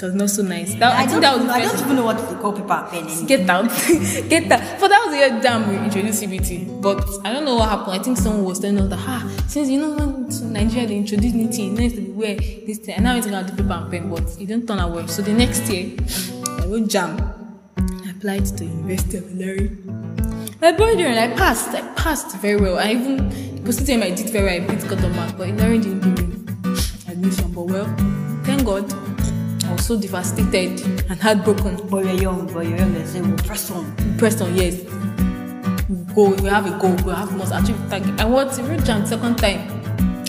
It 0.00 0.04
was 0.06 0.14
not 0.14 0.30
so 0.30 0.42
nice. 0.42 0.74
That, 0.76 0.94
I, 0.96 1.06
think 1.06 1.20
that 1.20 1.36
was 1.38 1.46
I 1.50 1.60
don't 1.60 1.78
even 1.78 1.96
know 1.96 2.06
what 2.06 2.16
to 2.16 2.34
call 2.36 2.54
paper 2.54 2.72
and 2.72 2.88
pen 2.88 3.04
anymore. 3.04 3.26
Get 3.26 3.50
out, 3.50 3.64
get 4.30 4.50
out. 4.50 4.80
For 4.80 4.88
that 4.88 5.02
was 5.04 5.10
the 5.12 5.18
year 5.18 5.28
JAMB 5.42 5.68
we 5.68 5.76
introduced 5.76 6.22
CBT, 6.22 6.80
but 6.80 7.06
I 7.22 7.34
don't 7.34 7.44
know 7.44 7.56
what 7.56 7.68
happened. 7.68 7.92
I 7.92 8.02
think 8.02 8.16
someone 8.16 8.44
was 8.44 8.58
telling 8.60 8.78
us 8.80 8.88
that 8.88 8.98
ah, 8.98 9.30
since 9.46 9.68
you 9.68 9.78
know 9.78 9.90
when 9.94 10.52
Nigeria 10.54 10.88
they 10.88 10.96
introduced 10.96 11.34
new 11.34 11.52
thing, 11.52 11.74
needs 11.74 11.94
to 11.96 12.00
be 12.00 12.12
where 12.12 12.36
this 12.36 12.78
thing, 12.78 12.94
and 12.94 13.04
now 13.04 13.14
it's 13.14 13.26
gonna 13.26 13.46
do 13.46 13.54
paper 13.54 13.74
and 13.74 13.90
pen, 13.90 14.08
but 14.08 14.22
it 14.40 14.46
didn't 14.46 14.66
turn 14.66 14.78
out 14.78 14.90
well. 14.92 15.06
So 15.06 15.20
the 15.20 15.34
next 15.34 15.68
year, 15.68 15.92
I 16.62 16.64
wrote 16.64 16.88
JAMB. 16.88 17.20
I 18.06 18.10
applied 18.10 18.46
to 18.46 18.52
the 18.54 18.64
University 18.64 19.18
of 19.18 19.24
Ilorin. 19.24 19.99
My 20.60 20.72
boyfriend, 20.72 21.18
I 21.18 21.34
passed. 21.36 21.68
I 21.74 21.80
passed 21.94 22.36
very 22.36 22.60
well. 22.60 22.78
I 22.78 22.92
even 22.92 23.62
posted 23.64 23.88
him. 23.88 24.02
I 24.02 24.10
did 24.10 24.30
very 24.30 24.60
well. 24.60 24.70
I 24.70 24.74
beat 24.74 24.84
cut 24.88 25.02
on 25.04 25.16
mark, 25.16 25.36
but 25.38 25.48
Ilorin 25.48 25.82
didn't 25.82 26.00
give 26.00 26.18
me 26.18 27.12
admission. 27.12 27.52
But 27.52 27.62
well, 27.62 27.86
thank 28.44 28.64
God. 28.64 28.92
I 29.64 29.72
was 29.72 29.86
so 29.86 29.98
devastated 29.98 30.80
and 31.08 31.20
heartbroken. 31.20 31.76
But 31.88 32.04
you're 32.04 32.14
young, 32.14 32.52
but 32.52 32.66
you're 32.66 32.76
young. 32.76 32.92
They 32.92 33.04
say, 33.04 33.20
well, 33.22 33.36
press 33.38 33.70
on. 33.70 33.96
We 33.96 34.18
pressed 34.18 34.42
on 34.42 34.54
yes 34.56 34.84
we 35.90 36.14
go 36.14 36.30
we 36.42 36.48
have 36.48 36.66
a 36.66 36.78
goal 36.78 36.94
we 37.04 37.12
have 37.12 37.36
must 37.36 37.52
achieve 37.52 37.76
target 37.90 38.20
and 38.20 38.32
what 38.32 38.56
even 38.58 38.78
JAMB 38.80 39.08
second 39.08 39.36
time 39.38 39.60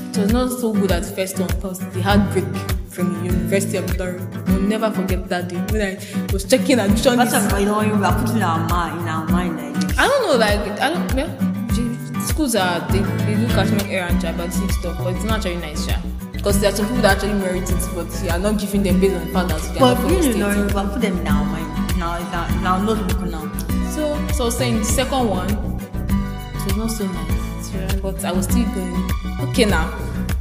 it 0.10 0.18
was 0.18 0.34
not 0.34 0.50
so 0.50 0.74
good 0.74 0.92
as 0.92 1.12
first 1.14 1.40
one 1.40 1.48
because 1.50 1.80
the 1.94 2.02
heartbreak 2.02 2.46
from 2.90 3.14
the 3.14 3.32
university 3.32 3.78
of 3.78 4.02
i 4.02 4.52
will 4.52 4.62
never 4.62 4.90
forget 4.90 5.30
that 5.30 5.48
day 5.50 5.58
when 5.72 5.82
i 5.82 6.34
was 6.34 6.46
checking 6.46 6.80
admission 6.80 7.16
That's 7.16 7.54
why 7.54 7.60
you 7.60 7.66
know 7.68 7.80
we 7.80 8.04
are 8.04 8.20
putting 8.26 8.42
our 8.42 8.68
mind 8.68 9.02
in 9.02 9.08
our 9.08 9.28
mind. 9.28 9.71
I 10.02 10.08
don't 10.08 10.26
know 10.26 10.36
like 10.36 10.60
i 10.82 10.90
don't 10.90 11.16
yeah, 11.16 12.26
schools 12.26 12.56
are 12.56 12.80
they, 12.92 13.02
they 13.26 13.36
do 13.36 13.46
catchment 13.54 13.84
area 13.84 14.08
and 14.08 14.20
tribalistic 14.20 14.72
stuff 14.72 14.98
but 14.98 15.14
it's 15.14 15.24
not 15.24 15.38
actually 15.38 15.58
nice 15.58 15.86
yeah 15.88 16.02
because 16.32 16.60
there 16.60 16.72
are 16.72 16.76
some 16.76 16.88
people 16.88 17.04
that 17.04 17.18
actually 17.18 17.34
merit 17.34 17.70
it 17.70 17.90
but 17.94 18.08
you 18.24 18.30
are 18.32 18.40
not 18.40 18.60
giving 18.60 18.82
them 18.82 19.00
based 19.00 19.14
on 19.14 19.28
the 19.28 19.32
fact 19.32 19.48
that 19.50 19.74
they 19.74 19.80
are 19.80 19.80
But 19.80 19.94
not 19.94 20.02
from 20.02 20.14
the 20.14 20.24
state. 20.24 20.74
Can 20.74 20.90
put 20.90 21.02
them 21.02 21.24
now, 21.24 21.44
mind. 21.44 22.00
Now, 22.00 22.18
in 22.18 22.66
our 22.66 22.84
notebook 22.84 23.30
now. 23.30 23.46
So, 23.92 24.28
so 24.30 24.50
saying 24.50 24.80
the 24.80 24.86
second 24.86 25.30
one, 25.30 25.50
it 25.52 26.66
was 26.66 26.78
not 26.78 26.90
so 26.90 27.06
nice, 27.06 27.96
but 28.02 28.26
I 28.26 28.32
was 28.32 28.46
still 28.46 28.66
going. 28.74 29.12
Okay, 29.50 29.66
now 29.66 29.86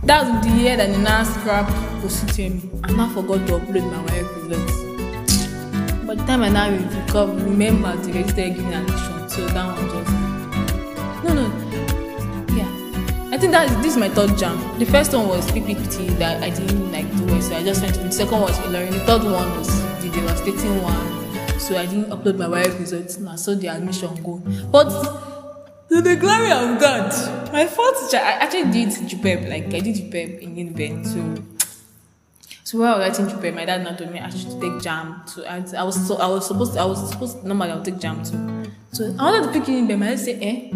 that 0.05 0.25
was 0.25 0.47
the 0.47 0.57
year 0.57 0.79
that 0.79 0.91
the 0.91 0.99
now 0.99 1.23
scrap 1.23 1.69
position. 2.01 2.71
I 2.85 2.93
now 2.93 3.11
forgot 3.13 3.47
to 3.49 3.59
upload 3.59 3.85
my 3.93 4.11
WAEC 4.11 4.49
results. 4.49 6.07
By 6.07 6.15
the 6.15 6.25
time 6.25 6.43
I 6.45 6.49
now 6.49 6.71
recover, 7.03 7.35
remember 7.45 7.95
the 7.99 8.13
register 8.15 8.49
giving 8.49 8.73
admission, 8.73 9.10
so 9.41 9.47
that 9.55 9.67
one 9.67 9.89
just 9.89 10.11
no, 11.25 11.33
no, 11.35 11.47
yeah. 12.57 12.69
I 13.33 13.39
think 13.39 13.53
that 13.53 13.71
is, 13.71 13.77
this 13.79 13.93
is 13.93 13.97
my 13.97 14.09
third 14.09 14.37
jam. 14.37 14.57
The 14.79 14.87
first 14.87 15.13
one 15.15 15.29
was 15.29 15.47
PPT 15.53 16.09
that 16.19 16.43
I 16.43 16.51
didn't 16.51 16.93
like 16.93 17.11
do 17.17 17.25
well, 17.27 17.41
so 17.41 17.57
I 17.57 17.63
just 17.63 17.83
went 17.83 17.95
to. 17.95 18.01
The 18.01 18.13
second 18.13 18.33
one 18.33 18.43
was 18.43 18.59
Ilorin. 18.61 18.91
The 18.93 19.01
third 19.01 19.25
one 19.25 19.59
was 19.59 19.69
the 20.03 20.11
devastating 20.11 20.83
one, 20.83 21.59
so 21.59 21.77
I 21.77 21.87
didn't 21.87 22.11
upload 22.11 22.37
my 22.39 22.49
wife 22.49 22.79
results. 22.79 23.19
Now, 23.19 23.37
so 23.37 23.55
the 23.55 23.69
admission 23.69 24.15
go. 24.23 24.39
But 24.71 24.89
to 25.89 26.01
the 26.03 26.17
glory 26.17 26.53
of 26.53 26.81
God, 26.81 27.13
my 27.53 27.67
fourth 27.67 28.11
teacher, 28.11 28.23
I 28.23 28.33
actually 28.45 28.71
did 28.73 28.89
JUPEP, 28.89 29.49
like 29.49 29.67
I 29.75 29.81
did 29.81 29.97
JUPEP 29.97 30.41
in 30.41 30.57
Uniben, 30.57 31.07
so 31.07 31.43
So 32.65 32.79
while 32.79 32.95
I 33.03 33.09
was 33.09 33.19
writing 33.19 33.35
GPA, 33.37 33.55
my 33.55 33.65
dad 33.65 33.83
now 33.85 33.97
told 33.97 34.13
me 34.13 34.21
I 34.21 34.31
should 34.31 34.61
take 34.61 34.81
jam 34.81 35.23
too. 35.27 35.45
I, 35.45 35.65
I 35.77 35.83
was 35.83 36.07
so 36.07 36.17
I 36.17 36.29
was 36.29 36.47
supposed 36.47 36.75
to, 36.75 36.81
I 36.81 36.85
was 36.85 37.11
supposed 37.11 37.41
to, 37.41 37.49
normally 37.49 37.73
I'll 37.73 37.83
take 37.83 37.99
jam 37.99 38.23
too. 38.23 38.60
So 38.93 39.15
I 39.19 39.31
wanted 39.31 39.47
to 39.47 39.53
pick 39.53 39.69
Uniben. 39.69 39.99
My 39.99 40.07
dad 40.07 40.19
said, 40.19 40.43
eh. 40.43 40.73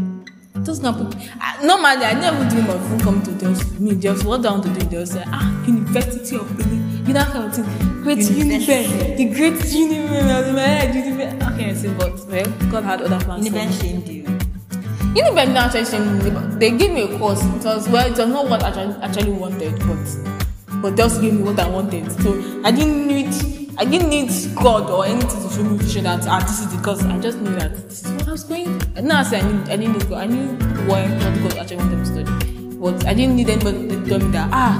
Just 0.62 0.82
not 0.82 0.96
put. 0.96 1.16
I, 1.40 1.64
normally, 1.66 2.04
I 2.06 2.14
never 2.14 2.48
dream 2.48 2.70
of 2.70 2.84
even 2.86 3.00
coming 3.00 3.22
to 3.22 3.32
Delft. 3.32 3.80
Me, 3.80 3.94
Delft. 3.94 4.24
What 4.24 4.42
do 4.42 4.48
I 4.48 4.52
want 4.52 4.64
to 4.64 4.72
do 4.72 4.86
Delft? 4.86 5.12
Say, 5.12 5.24
ah, 5.26 5.64
University 5.66 6.36
of 6.36 6.56
Benin. 6.56 7.04
You 7.06 7.12
know, 7.12 7.24
kind 7.24 7.44
of 7.44 7.54
thing. 7.54 8.02
Great 8.02 8.18
University. 8.18 8.86
Uniben. 8.86 9.16
The 9.16 9.24
great. 9.34 9.54
I 9.54 10.48
in 10.48 10.54
my 10.54 10.60
head. 10.60 10.94
Uniben. 10.94 11.52
Okay, 11.54 11.70
I 11.70 11.74
say, 11.74 11.92
but 11.94 12.14
well, 12.28 12.70
God 12.70 12.84
had 12.84 13.02
other 13.02 13.18
plans. 13.24 13.48
Uniben 13.48 13.80
shamed 13.80 14.08
you. 14.08 14.22
Uniben 14.22 15.52
now 15.52 15.66
actually 15.66 15.84
sent 15.84 16.24
me, 16.24 16.30
but 16.30 16.60
they 16.60 16.70
gave 16.70 16.92
me 16.92 17.02
a 17.02 17.18
course. 17.18 17.42
It 17.44 17.64
was 17.64 17.88
well, 17.88 18.06
it 18.06 18.16
was 18.16 18.28
not 18.28 18.48
what 18.48 18.62
I 18.62 18.68
actually, 18.68 19.02
actually 19.02 19.32
wanted, 19.32 19.78
but 19.80 20.80
but 20.80 20.96
they 20.96 21.02
also 21.02 21.20
gave 21.20 21.34
me 21.34 21.42
what 21.42 21.58
I 21.58 21.68
wanted. 21.68 22.10
So 22.22 22.60
I 22.64 22.70
didn't 22.70 23.08
need 23.08 23.32
I 23.76 23.84
didn't 23.84 24.08
need 24.08 24.30
God 24.54 24.88
or 24.88 25.04
anything 25.04 25.42
to 25.42 25.50
show 25.50 25.62
me 25.64 26.02
that 26.02 26.26
ah 26.28 26.38
this 26.40 26.60
is 26.60 26.76
because 26.76 27.04
I 27.04 27.18
just 27.18 27.38
knew 27.38 27.54
that 27.56 27.74
this 27.88 28.04
is 28.04 28.12
what 28.12 28.28
I 28.28 28.30
was 28.30 28.44
going. 28.44 28.80
I 29.10 29.22
say 29.24 29.40
I 29.40 29.50
need 29.50 29.68
I 29.68 29.76
didn't 29.76 29.92
need 29.94 30.08
God. 30.08 30.22
I 30.22 30.26
knew 30.26 30.46
why 30.86 31.02
what 31.08 31.50
God 31.50 31.58
actually 31.58 31.78
wanted 31.78 31.98
me 31.98 32.04
to 32.04 32.24
study, 32.24 32.68
but 32.78 33.06
I 33.06 33.14
didn't 33.14 33.34
need 33.34 33.50
anybody 33.50 33.88
to 33.88 34.06
tell 34.06 34.20
me 34.20 34.30
that 34.30 34.48
ah, 34.52 34.78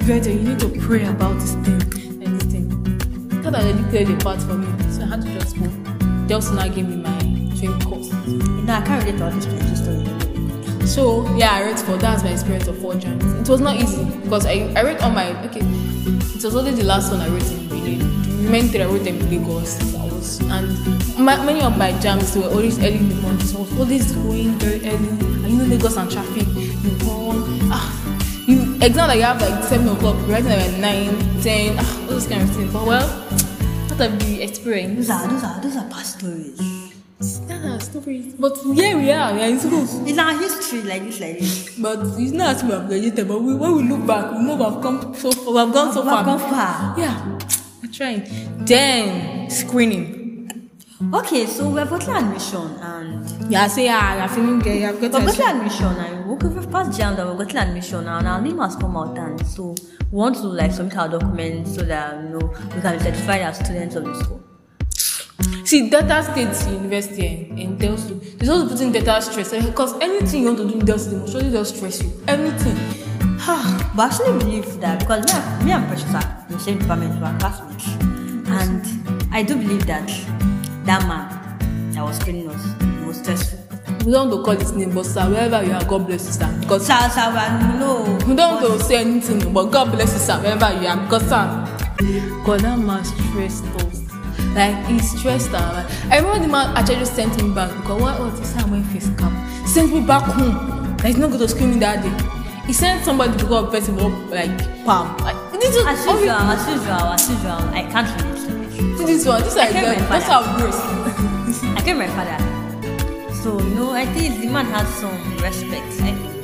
Veda, 0.00 0.32
you 0.32 0.40
need 0.40 0.58
to 0.58 0.68
pray 0.80 1.04
about 1.06 1.34
this 1.38 1.52
thing 1.62 1.80
and 2.24 2.40
this 2.40 2.50
thing. 2.50 2.68
God 3.42 3.54
already 3.54 3.82
cleared 3.90 4.08
the 4.08 4.16
path 4.24 4.44
for 4.44 4.54
me, 4.54 4.66
so 4.90 5.02
I 5.02 5.06
had 5.06 5.22
to 5.22 5.32
just 5.38 5.56
go. 5.56 5.66
They 6.26 6.34
also 6.34 6.54
now 6.54 6.66
gave 6.66 6.88
me 6.88 6.96
my 6.96 7.18
training 7.54 7.80
course. 7.82 8.08
You 8.26 8.66
know, 8.66 8.74
I 8.74 8.82
can't 8.82 9.04
relate 9.04 9.18
to 9.18 9.24
all 9.26 9.30
this 9.30 9.46
plenty 9.46 9.76
story. 9.76 10.86
So 10.88 11.24
yeah, 11.36 11.52
I 11.52 11.62
read 11.62 11.78
for 11.78 11.96
that's 11.96 12.24
my 12.24 12.30
experience 12.30 12.66
of 12.66 12.78
four 12.78 12.94
JAMBs. 12.94 13.42
It 13.42 13.48
was 13.48 13.60
not 13.60 13.76
easy 13.76 14.04
because 14.22 14.44
I, 14.44 14.72
I 14.74 14.82
read 14.82 15.00
all 15.02 15.10
my 15.10 15.30
okay. 15.46 15.60
It 15.62 16.42
was 16.44 16.56
only 16.56 16.72
the 16.72 16.82
last 16.82 17.12
one 17.12 17.20
I 17.20 17.28
wrote 17.28 17.42
in 18.44 18.50
Benin. 18.52 18.70
The 18.70 18.70
remaining 18.70 18.70
three 18.70 18.82
I 18.82 18.86
wrote 18.86 19.04
them 19.04 19.16
in 19.20 19.30
Lagos. 19.30 19.94
I 19.94 20.04
was 20.04 20.40
and 20.40 21.18
my, 21.18 21.44
many 21.44 21.60
of 21.62 21.76
my 21.78 21.92
jams 22.00 22.36
were 22.36 22.44
always 22.48 22.78
early 22.78 22.96
in 22.98 23.08
the 23.08 23.14
morning. 23.16 23.40
So 23.46 23.58
I 23.58 23.60
was 23.62 23.78
always 23.78 24.12
going 24.12 24.50
very 24.58 24.80
early. 24.86 25.08
And 25.08 25.48
you 25.48 25.56
know 25.58 25.64
Lagos 25.64 25.96
and 25.96 26.10
traffic. 26.10 26.46
You 26.48 26.90
run 27.06 27.70
ah 27.72 28.00
you 28.46 28.74
exam 28.82 29.08
that 29.08 29.16
you 29.16 29.22
have 29.22 29.40
like 29.40 29.64
seven 29.64 29.88
o'clock, 29.88 30.16
you're 30.20 30.36
writing 30.36 30.48
like 30.50 30.76
nine, 30.78 31.16
ten, 31.42 31.76
ah, 31.78 32.00
all 32.02 32.06
those 32.08 32.26
kind 32.26 32.42
of 32.42 32.50
things. 32.54 32.72
But 32.72 32.86
well, 32.86 33.08
part 33.88 34.00
of 34.00 34.18
the 34.20 34.42
experience. 34.42 35.08
Those 35.08 35.10
are 35.10 35.28
those 35.28 35.44
are 35.44 35.60
those 35.62 35.76
are 35.76 35.88
past 35.88 36.18
stories. 36.18 36.60
Yeah, 37.48 37.78
stories. 37.78 38.34
But 38.34 38.58
here 38.74 38.98
we 38.98 39.10
are, 39.10 39.32
we 39.32 39.40
are 39.40 39.48
in 39.48 39.58
school. 39.58 39.86
It's 40.06 40.18
our 40.18 40.36
history 40.38 40.82
like 40.82 41.04
this, 41.04 41.20
like 41.20 41.38
this. 41.38 41.78
But 41.78 42.00
it's 42.20 42.32
not 42.32 42.56
as 42.56 42.64
we 42.64 42.70
have 42.72 42.86
graduated, 42.86 43.26
but 43.26 43.40
we, 43.40 43.54
when 43.54 43.76
we 43.76 43.82
look 43.88 44.06
back, 44.06 44.32
we 44.32 44.44
know 44.44 44.56
we 44.56 44.64
have 44.64 44.82
come 44.82 45.14
so 45.14 45.30
far, 45.32 45.52
we 45.52 45.58
have 45.58 45.72
gone 45.72 45.92
so 45.94 46.02
We 46.02 46.08
far. 46.08 46.16
have 46.18 46.26
gone 46.26 46.38
far. 46.50 46.94
Yeah, 46.98 47.38
we're 47.84 47.92
trying. 47.92 48.64
Then 48.64 49.50
screening. 49.50 50.70
Okay, 51.12 51.46
so 51.46 51.68
we 51.68 51.78
have 51.80 51.90
gotten 51.90 52.14
admission 52.14 52.70
and 52.80 53.52
Yeah, 53.52 53.66
say 53.66 53.84
yeah, 53.84 54.18
you're 54.18 54.34
feeling 54.34 54.58
gay, 54.60 54.80
you've 54.82 55.00
got 55.00 55.22
we've 55.24 55.36
gotten 55.36 55.56
admission 55.58 55.86
and 55.86 56.30
okay, 56.30 56.48
we've 56.48 56.70
passed 56.70 56.98
JAMB 56.98 57.18
and 57.18 57.28
we've 57.38 57.46
gotten 57.46 57.68
admission 57.68 58.06
and 58.08 58.26
our 58.26 58.40
name 58.40 58.58
has 58.58 58.76
come 58.76 58.96
out 58.96 59.18
and 59.18 59.46
so 59.46 59.74
we 60.10 60.18
want 60.18 60.36
to 60.36 60.46
like 60.46 60.72
submit 60.72 60.96
our 60.96 61.08
documents 61.08 61.74
so 61.74 61.82
that 61.82 62.22
you 62.22 62.30
know 62.30 62.54
we 62.74 62.80
can 62.80 62.96
be 62.96 63.04
certified 63.04 63.42
as 63.42 63.58
students 63.58 63.96
of 63.96 64.04
the 64.04 64.14
school. 64.24 64.42
See, 65.64 65.90
Delta 65.90 66.22
State 66.22 66.72
University 66.72 67.26
in, 67.50 67.58
in 67.58 67.76
Delta, 67.76 68.14
they're 68.14 68.46
supposed 68.46 68.68
to 68.68 68.74
put 68.76 68.80
in 68.80 68.92
data 68.92 69.20
stress 69.20 69.52
eh, 69.52 69.66
because 69.66 69.92
anything 70.00 70.42
you 70.42 70.46
want 70.46 70.58
to 70.58 70.68
do 70.68 70.78
in 70.78 70.84
Delta, 70.86 71.04
they 71.10 71.16
must 71.16 71.32
surely 71.32 71.50
just 71.50 71.76
stress 71.76 72.02
you. 72.02 72.12
Anything. 72.28 73.03
But 73.38 73.98
I 73.98 74.06
actually 74.06 74.38
believe 74.38 74.80
that 74.80 75.00
because 75.00 75.24
me 75.26 75.32
and, 75.32 75.64
me 75.66 75.72
and 75.72 75.86
Precious 75.86 76.14
are 76.14 76.44
in 76.48 76.54
the 76.54 76.60
same 76.60 76.78
department, 76.78 77.18
we 77.20 77.26
are 77.26 77.38
classmates. 77.38 77.86
And 78.48 78.84
I 79.32 79.42
do 79.42 79.56
believe 79.56 79.86
that 79.86 80.08
that 80.84 81.02
man 81.06 81.92
that 81.92 82.02
was 82.04 82.16
screening 82.18 82.48
us 82.48 83.06
was 83.06 83.18
stressful. 83.18 83.58
we 84.04 84.12
don't 84.12 84.30
to 84.30 84.42
call 84.42 84.56
his 84.56 84.72
name, 84.72 84.94
but 84.94 85.04
sir, 85.06 85.28
wherever 85.30 85.62
you 85.64 85.72
are, 85.72 85.84
God 85.84 86.06
bless 86.06 86.26
you, 86.26 86.32
sir. 86.32 86.58
Because 86.60 86.86
Sir, 86.86 87.08
sir, 87.10 87.30
we 87.30 87.78
know. 87.78 88.18
we 88.26 88.34
don't 88.34 88.60
to 88.62 88.82
say 88.84 88.96
anything, 88.98 89.52
but 89.52 89.64
God 89.66 89.92
bless 89.92 90.12
you, 90.12 90.18
sir, 90.18 90.38
wherever 90.40 90.72
you 90.80 90.88
are. 90.88 90.96
Because 90.96 91.22
sir, 91.28 92.44
God, 92.44 92.60
that 92.60 92.78
man 92.78 93.04
stressed 93.04 93.64
us. 93.64 94.02
Like 94.54 94.86
he 94.86 94.98
stressed. 95.00 95.52
Like, 95.52 95.90
I 96.10 96.18
remember 96.18 96.38
the 96.40 96.48
man 96.48 96.76
actually 96.76 96.96
just 96.96 97.14
sent 97.16 97.42
me 97.42 97.52
back 97.54 97.74
because 97.76 98.00
what 98.00 98.20
was 98.20 98.38
this 98.38 98.52
time 98.54 98.70
when 98.70 98.84
face 98.84 99.08
cap? 99.18 99.32
Sent 99.66 99.92
me 99.92 100.00
back 100.00 100.22
home. 100.22 100.96
Like 100.98 101.06
he's 101.06 101.16
not 101.16 101.28
going 101.28 101.40
to 101.40 101.48
scream 101.48 101.70
me 101.70 101.78
that 101.80 102.02
day. 102.02 102.43
He 102.66 102.72
sent 102.72 103.04
somebody 103.04 103.36
to 103.38 103.44
go 103.46 103.62
and 103.64 103.72
fetch 103.72 103.84
him 103.88 103.98
up 103.98 104.30
like 104.30 104.84
palm. 104.84 105.16
Like 105.18 105.36
this 105.60 105.76
is 105.76 105.86
As 105.86 106.04
usual, 106.06 106.30
as 106.30 106.68
usual, 106.68 106.92
as 107.12 107.28
usual, 107.30 107.60
I 107.72 107.82
can't 107.90 108.08
relate 108.22 108.96
to 108.98 109.04
this 109.06 109.26
one. 109.26 109.40
This 109.42 109.50
is 109.52 109.56
like 109.56 109.70
that. 109.72 110.08
That's 110.08 110.26
that. 110.26 110.44
how 110.44 110.56
grace. 110.58 110.80
I 111.76 111.82
came 111.82 111.98
my 111.98 112.08
father. 112.08 112.38
So, 113.34 113.60
you 113.60 113.74
know, 113.74 113.92
I 113.92 114.06
think 114.06 114.40
the 114.40 114.48
man 114.48 114.66
had 114.66 114.86
some 115.00 115.12
respect. 115.38 115.84
I 116.00 116.12
think. 116.12 116.34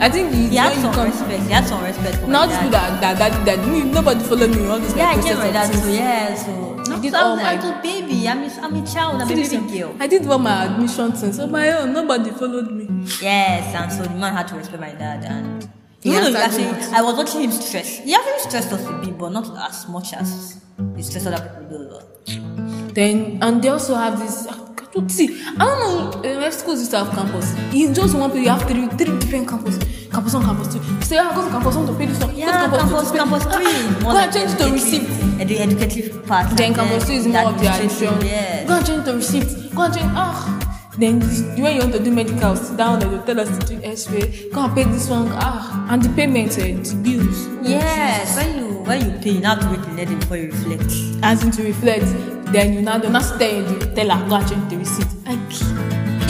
I 0.00 0.08
think 0.08 0.32
he, 0.32 0.48
He 0.48 0.56
had 0.56 0.74
some 0.80 0.92
come, 0.94 1.06
respect. 1.06 1.42
He 1.44 1.50
had 1.52 1.66
some 1.66 1.82
respect 1.82 2.18
for 2.18 2.26
not 2.28 2.48
my 2.48 2.54
people 2.56 2.70
that 2.70 3.00
that 3.00 3.18
that, 3.18 3.46
that 3.46 3.68
me, 3.68 3.82
nobody 3.82 4.20
followed 4.20 4.50
me 4.54 4.66
all 4.66 4.78
this 4.78 4.94
Yeah, 4.94 5.08
I 5.10 5.14
process 5.14 5.30
came 5.30 5.38
my 5.38 5.50
dad 5.50 5.72
too. 5.72 5.92
Yeah, 5.92 6.34
so. 6.34 6.74
You 6.94 7.02
did 7.02 7.12
so 7.12 7.18
all 7.18 7.32
I'm, 7.32 7.42
my- 7.42 7.52
I'm 7.52 7.78
a 7.78 7.82
baby. 7.82 8.28
I'm 8.28 8.42
a, 8.44 8.50
I'm 8.62 8.74
a 8.76 8.86
child. 8.86 9.16
I'm 9.16 9.22
a 9.22 9.26
See 9.26 9.34
this 9.34 9.50
baby 9.54 9.78
girl. 9.78 9.96
I 10.00 10.06
did 10.06 10.26
all 10.26 10.38
my 10.38 10.64
admission 10.66 11.12
things 11.12 11.38
on 11.40 11.50
my 11.50 11.70
own. 11.72 11.92
Nobody 11.92 12.30
followed 12.30 12.70
me. 12.70 12.86
Yes, 13.20 13.74
and 13.74 13.92
so 13.92 14.02
the 14.04 14.10
man 14.18 14.32
had 14.34 14.46
to 14.48 14.54
respect 14.56 14.80
my 14.80 14.92
dad 14.92 15.24
and 15.24 15.57
he 16.00 16.12
You 16.14 16.20
know, 16.20 16.36
actually, 16.36 16.66
I 16.94 17.02
was 17.02 17.16
watching 17.16 17.42
him 17.42 17.50
stress. 17.52 17.98
He 17.98 18.14
actually 18.14 18.38
stressed 18.48 18.72
us 18.72 18.84
a 18.86 18.92
bit, 19.04 19.18
but 19.18 19.30
not 19.32 19.46
as 19.68 19.88
much 19.88 20.12
as 20.14 20.60
he 20.96 21.02
stressed 21.02 21.26
other 21.26 21.42
people 21.60 21.68
do. 21.68 21.84
a 21.84 21.86
lot. 21.94 22.94
Then 22.94 23.38
and 23.42 23.62
they 23.62 23.68
also 23.68 23.94
have 23.94 24.18
this. 24.18 24.46
I 24.46 24.56
don't 24.94 25.08
see. 25.10 25.40
I 25.58 25.64
don't 25.64 26.22
know. 26.22 26.30
Uh, 26.46 26.50
schools 26.50 26.78
used 26.80 26.90
to 26.92 27.04
have 27.04 27.10
campus. 27.14 27.52
In 27.74 27.92
just 27.94 28.14
one 28.16 28.30
place, 28.30 28.44
you 28.44 28.50
have 28.50 28.62
three 28.62 28.86
three 28.96 29.18
different 29.18 29.48
campus. 29.48 29.78
Campus 30.10 30.34
one, 30.34 30.44
campus 30.44 30.72
two. 30.72 30.80
You 30.80 31.02
say, 31.02 31.18
ah, 31.18 31.32
go 31.34 31.44
to 31.44 31.50
campus 31.50 31.76
one 31.76 31.86
to 31.86 31.94
pay 31.94 32.06
this 32.06 32.18
one. 32.20 32.34
Yeah, 32.36 32.66
go 32.70 32.76
to 32.76 32.82
campus, 32.82 33.10
two 33.10 33.18
to 33.18 33.24
pay- 33.24 33.30
campus 33.30 33.44
three. 33.44 34.02
More 34.02 34.12
Go 34.12 34.18
and 34.18 34.32
change 34.32 34.50
to 34.56 34.64
educative- 34.64 34.72
receipt. 34.72 35.02
edu- 35.42 35.60
educative 35.60 36.26
part. 36.26 36.56
Then 36.56 36.74
campus 36.74 37.06
two 37.06 37.12
is 37.12 37.26
more 37.26 37.42
of 37.48 37.60
the 37.60 37.66
admission. 37.68 38.20
Yes. 38.22 38.66
Go 38.68 38.74
and 38.76 38.86
change 38.86 39.04
to 39.04 39.12
receipt. 39.14 39.74
Go 39.74 39.82
and 39.82 39.94
change. 39.94 40.10
Ah. 40.14 40.54
Then 40.98 41.20
when 41.62 41.74
you 41.74 41.80
want 41.80 41.92
to 41.92 42.02
do 42.02 42.10
medical, 42.10 42.56
sit 42.56 42.76
down 42.76 43.02
and 43.02 43.12
they 43.12 43.26
tell 43.26 43.40
us 43.40 43.56
to 43.58 43.66
do 43.66 43.82
X-ray. 43.84 44.50
Go 44.50 44.64
and 44.64 44.74
pay 44.74 44.84
this 44.84 45.08
one. 45.08 45.28
Ah, 45.32 45.86
and 45.90 46.02
the 46.02 46.08
payment, 46.10 46.58
uh, 46.58 46.62
the 46.62 47.00
bills. 47.02 47.46
Yes, 47.62 48.36
when 48.36 48.58
you 48.58 48.68
when 48.82 49.04
you 49.04 49.18
pay, 49.20 49.30
you 49.30 49.40
to 49.40 49.68
wait 49.70 49.82
till 49.84 49.94
next 49.94 50.10
day 50.10 50.16
before 50.16 50.36
you 50.36 50.46
reflect. 50.50 51.08
as 51.22 51.42
in 51.42 51.50
to 51.50 51.62
reflect 51.62 52.04
then 52.52 52.72
you 52.72 52.80
now 52.80 52.98
do 52.98 53.08
not 53.08 53.22
stay 53.22 53.58
in 53.58 53.78
the 53.78 53.86
teller 53.94 54.16
go 54.28 54.36
and 54.36 54.48
change 54.48 54.70
the 54.70 54.76
receipt 54.76 55.06
like 55.26 55.38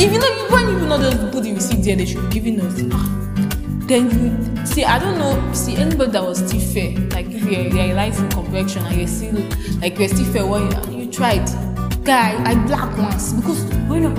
if 0.01 0.13
you 0.13 0.19
know 0.19 0.47
when 0.49 0.69
you 0.69 0.87
not 0.87 1.01
just 1.01 1.33
put 1.33 1.43
the 1.45 1.53
receipt 1.53 1.83
there 1.85 1.97
they 1.97 2.07
should 2.07 2.23
be 2.29 2.41
giving 2.41 2.61
us 2.61 2.81
ah 2.93 3.15
then 3.87 4.11
you 4.11 4.67
see 4.67 4.85
i 4.85 4.99
don't 4.99 5.19
know 5.19 5.53
see 5.53 5.77
anybody 5.77 6.11
that 6.11 6.23
was 6.23 6.39
still 6.39 6.61
fair 6.61 6.91
like 7.11 7.27
if 7.27 7.43
you're 7.45 7.69
you're 7.69 7.95
light 7.95 8.19
in 8.19 8.29
complexion 8.31 8.85
and 8.87 8.97
you're 8.97 9.07
still 9.07 9.35
like 9.81 9.99
you're 9.99 10.09
still 10.09 10.33
fair 10.33 10.47
when 10.47 10.71
you, 10.91 11.05
you 11.05 11.13
tried 11.13 11.45
guy 12.05 12.43
i 12.45 12.55
black 12.67 12.97
once 12.97 13.33
because 13.35 13.63
when 13.89 14.05
and 14.05 14.17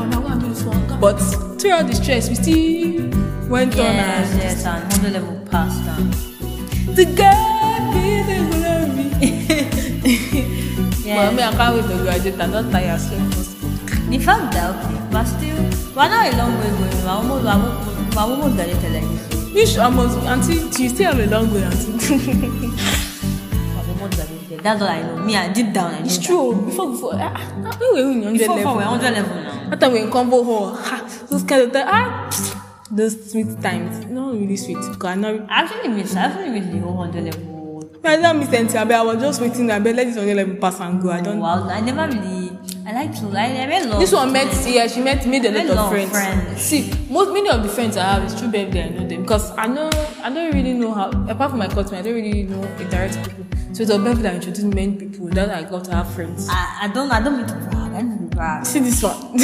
down 1.01 1.17
do 1.17 1.25
but 1.29 1.59
throughout 1.59 1.87
the 1.87 1.95
stress 1.95 2.29
we 2.29 2.35
still 2.35 3.09
went 3.49 3.73
on 3.73 3.79
Yes, 3.85 4.35
yes, 4.35 4.65
and 4.65 4.93
hundred 4.93 5.13
level 5.13 5.39
passed 5.49 5.81
and 5.87 6.13
the 6.95 7.05
God 7.05 7.93
be 7.93 8.21
the 8.23 8.37
glory. 8.51 9.09
But 11.09 11.33
me, 11.33 11.41
I 11.41 11.51
can't 11.51 11.75
wait 11.75 11.87
to 11.89 11.97
graduate. 12.03 12.39
I'm 12.39 12.51
not 12.51 12.71
tired. 12.71 12.99
So 12.99 13.15
the 14.09 14.19
fact 14.19 14.51
that 14.53 14.75
okay, 14.75 14.97
but 15.11 15.25
still, 15.25 15.57
we're 15.95 16.07
not 16.07 16.33
a 16.33 16.37
long 16.37 16.53
way 16.59 16.69
going. 16.69 17.03
We're 17.03 17.09
almost 17.09 17.43
we're 17.43 17.51
almost, 17.51 18.15
we're 18.15 18.21
almost 18.21 18.55
graduated 18.55 18.91
like 18.93 19.07
this. 19.53 19.57
should 19.65 19.79
almost, 19.79 20.17
auntie, 20.19 20.61
you 20.83 20.89
still 20.89 21.11
have 21.11 21.19
a 21.19 21.25
long 21.25 21.51
way, 21.51 21.63
auntie. 21.63 22.89
That's 24.61 24.81
all 24.81 24.87
I 24.87 25.01
know. 25.01 25.17
Me, 25.17 25.35
I 25.35 25.51
deep 25.51 25.73
down, 25.73 25.93
I 25.93 25.99
it's 25.99 26.17
true. 26.19 26.53
Before, 26.65 26.91
before, 26.91 27.11
ah, 27.15 27.33
ah, 27.65 27.77
we 27.81 27.87
were 28.03 28.11
in 28.11 28.21
100 28.21 28.37
Before, 28.37 28.55
level. 28.55 28.57
before 28.57 28.75
we're 28.75 28.83
hundred 28.83 29.13
level 29.13 29.35
now. 29.35 29.58
That 29.69 29.79
time 29.79 29.93
we 29.93 30.01
in 30.01 30.11
combo 30.11 30.43
hall. 30.43 30.75
Ha, 30.75 31.25
those 31.29 31.43
kind 31.43 31.61
of 31.63 31.71
time. 31.71 31.85
Ah, 31.87 32.85
those 32.91 33.31
sweet 33.31 33.61
times. 33.61 34.05
Not 34.05 34.33
really 34.33 34.57
sweet. 34.57 34.77
Because 34.77 35.05
I 35.05 35.15
not. 35.15 35.41
I 35.49 35.61
actually 35.63 35.89
miss. 35.89 36.15
I 36.15 36.21
actually 36.21 36.49
miss 36.59 36.67
the 36.73 36.79
whole 36.79 36.97
hundred 36.97 37.25
level. 37.25 37.59
I 38.03 38.15
didn't 38.15 38.39
miss 38.39 38.53
anything. 38.53 38.77
I 38.77 38.83
bet 38.85 38.99
I 38.99 39.03
was 39.03 39.21
just 39.21 39.41
waiting. 39.41 39.69
I 39.69 39.79
bet 39.79 39.95
let 39.95 40.07
this 40.07 40.15
100 40.15 40.35
level 40.35 40.55
pass 40.55 40.79
and 40.79 41.01
go. 41.01 41.11
I 41.11 41.21
don't. 41.21 41.39
Wow, 41.39 41.67
I 41.67 41.81
never 41.81 42.07
really. 42.07 42.57
I 42.87 42.93
like 42.93 43.13
to. 43.19 43.29
I, 43.37 43.45
I 43.45 43.65
really 43.65 43.85
love. 43.87 43.99
This 43.99 44.11
one 44.11 44.31
met, 44.33 44.47
yeah, 44.67 44.87
she 44.87 45.01
met, 45.01 45.27
made 45.27 45.45
a 45.45 45.51
lot 45.51 45.77
of 45.77 45.91
friends. 45.91 46.11
friends. 46.11 46.61
See, 46.61 46.91
most 47.09 47.31
many 47.31 47.49
of 47.49 47.61
the 47.61 47.69
friends 47.69 47.97
I 47.97 48.13
have 48.13 48.23
is 48.23 48.33
through 48.33 48.51
birthday. 48.51 48.85
I 48.85 48.89
know 48.89 49.07
them 49.07 49.21
because 49.21 49.51
I 49.51 49.67
know 49.67 49.89
I 50.23 50.33
don't 50.33 50.51
really 50.53 50.73
know 50.73 50.93
how. 50.93 51.09
Apart 51.29 51.51
from 51.51 51.59
my 51.59 51.67
cousin, 51.67 51.97
I 51.97 52.01
don't 52.01 52.15
really 52.15 52.43
know 52.43 52.63
interact 52.79 53.17
people. 53.23 53.45
So 53.73 53.83
it's 53.83 53.91
a 53.91 53.99
birthday 53.99 54.23
that 54.23 54.35
introduced 54.35 54.73
many 54.73 54.95
people 54.95 55.27
that 55.27 55.51
I 55.51 55.69
got 55.69 55.85
to 55.85 55.95
have 55.95 56.11
friends. 56.15 56.47
I, 56.49 56.79
I 56.83 56.87
don't. 56.87 57.11
I 57.11 57.21
don't 57.21 57.37
mean 57.37 57.47
to 57.47 57.78
brag. 57.89 57.95
I 57.95 58.01
don't 58.01 58.09
mean 58.09 58.29
to 58.29 58.35
brag. 58.35 58.65
See 58.65 58.79
this 58.79 59.03
one. 59.03 59.37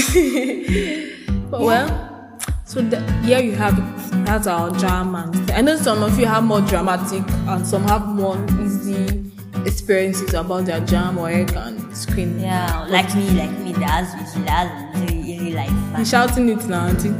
but 1.50 1.62
well, 1.62 2.40
so 2.66 2.82
the, 2.82 3.00
here 3.24 3.40
you 3.40 3.54
have 3.54 3.78
it. 3.78 4.26
That's 4.26 4.48
our 4.48 4.72
JAMB 4.72 5.16
and 5.36 5.52
I 5.52 5.62
know 5.62 5.76
some 5.76 6.02
of 6.02 6.18
you 6.20 6.26
have 6.26 6.44
more 6.44 6.62
dramatic 6.62 7.24
and 7.48 7.66
some 7.66 7.84
have 7.84 8.08
more 8.08 8.44
easy 8.62 9.24
experiences 9.66 10.34
about 10.34 10.66
their 10.66 10.82
JAMB 10.82 11.18
or 11.18 11.30
egg 11.30 11.54
and 11.56 11.96
screen. 11.96 12.40
Yeah, 12.40 12.86
like 12.90 13.14
me, 13.16 13.30
like 13.32 13.52
me, 13.60 13.74
that's 13.74 14.16
easy, 14.16 14.42
that's 14.46 14.98
really, 15.00 15.38
really 15.38 15.54
like 15.54 15.70
You 15.70 15.76
fun. 15.92 16.06
shouting 16.06 16.50
it 16.50 16.66
now, 16.66 16.88
auntie. 16.88 17.14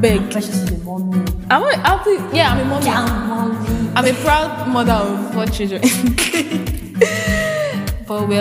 Beg. 0.00 0.30
Precious 0.30 0.62
is 0.62 0.82
mommy. 0.84 1.22
I'm 1.50 1.62
a, 1.62 2.30
yeah, 2.34 2.52
I'm 2.52 2.60
a 2.60 2.64
mommy. 2.64 2.86
Yeah, 2.86 3.26
mommy. 3.28 3.90
I'm 3.94 4.06
a 4.06 4.12
proud 4.22 4.68
mother 4.68 4.92
of 4.92 5.34
four 5.34 5.46
children. 5.46 5.82
but 8.08 8.26
well, 8.26 8.26
we 8.26 8.38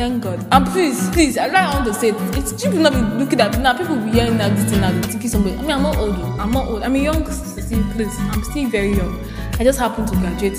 thank 0.00 0.22
God. 0.22 0.46
And 0.50 0.66
please, 0.66 1.10
please, 1.10 1.36
I 1.36 1.48
like 1.48 1.74
want 1.74 1.84
to 1.86 1.94
say. 1.94 2.08
It's 2.38 2.52
people 2.52 2.78
not 2.78 2.92
be 2.92 3.00
looking 3.00 3.40
at 3.40 3.58
now. 3.60 3.76
People 3.76 3.96
be 3.96 4.12
hearing 4.12 4.38
that 4.38 4.56
this 4.56 4.72
now, 4.72 4.90
they 4.90 5.02
thinking 5.02 5.28
somebody. 5.28 5.56
I 5.56 5.60
mean, 5.60 5.70
I'm 5.72 5.82
not 5.82 5.96
old. 5.98 6.14
I'm 6.40 6.50
not 6.52 6.68
old. 6.68 6.82
I'm 6.82 6.96
young 6.96 7.24
please. 7.24 8.16
I'm 8.32 8.42
still 8.42 8.68
very 8.68 8.92
young. 8.94 9.12
I 9.58 9.64
just 9.64 9.78
happened 9.78 10.08
to 10.08 10.16
graduate 10.16 10.56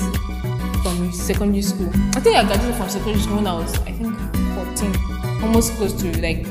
from 0.84 1.12
secondary 1.12 1.64
school. 1.64 1.90
I 2.16 2.20
think 2.20 2.38
I 2.38 2.44
graduated 2.46 2.76
from 2.76 2.90
secondary 2.90 3.20
school 3.20 3.38
when 3.38 3.48
I 3.48 3.54
was, 3.54 3.74
I 3.82 3.92
think, 3.92 4.16
14. 4.78 5.44
Almost 5.44 5.74
close 5.74 5.94
to 6.02 6.22
like 6.22 6.46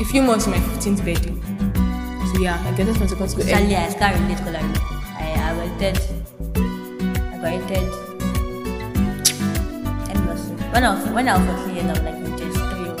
a 0.00 0.04
few 0.04 0.22
months 0.22 0.44
to 0.46 0.50
my 0.50 0.58
15th 0.58 1.04
birthday. 1.04 1.34
So 2.34 2.40
yeah, 2.40 2.58
I 2.58 2.74
graduated 2.74 2.96
from 2.98 3.08
secondary 3.08 3.28
school. 3.28 3.44
Sadly, 3.44 3.76
I 3.76 3.92
can't 3.94 4.20
relate 4.20 4.38
because 4.38 4.54
I, 4.56 4.62
I, 5.20 5.50
I 5.50 5.58
waited, 5.58 5.98
I 7.44 7.90
see. 7.90 8.11
When 10.72 10.84
I 10.84 10.94
was, 10.94 11.04
when 11.10 11.28
I 11.28 11.36
was 11.36 11.44
14 11.66 11.74
years, 11.74 11.86
I 11.86 11.92
was 11.92 12.00
like 12.02 12.14
in 12.14 12.38
just 12.38 12.56
three 12.56 12.88
or 12.88 12.96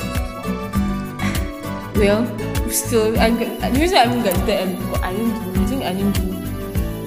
Well, 2.04 2.70
still, 2.70 3.18
I'm. 3.18 3.36
the 3.38 3.78
reason 3.80 3.96
I 3.98 4.04
haven't 4.06 4.22
got 4.24 4.46
there, 4.46 4.66
but 4.90 5.02
I 5.02 5.12
didn't 5.12 5.34
do, 5.54 5.60
I 5.62 5.66
think 5.66 5.82
I 5.82 5.92
didn't 5.92 6.12
do 6.12 6.22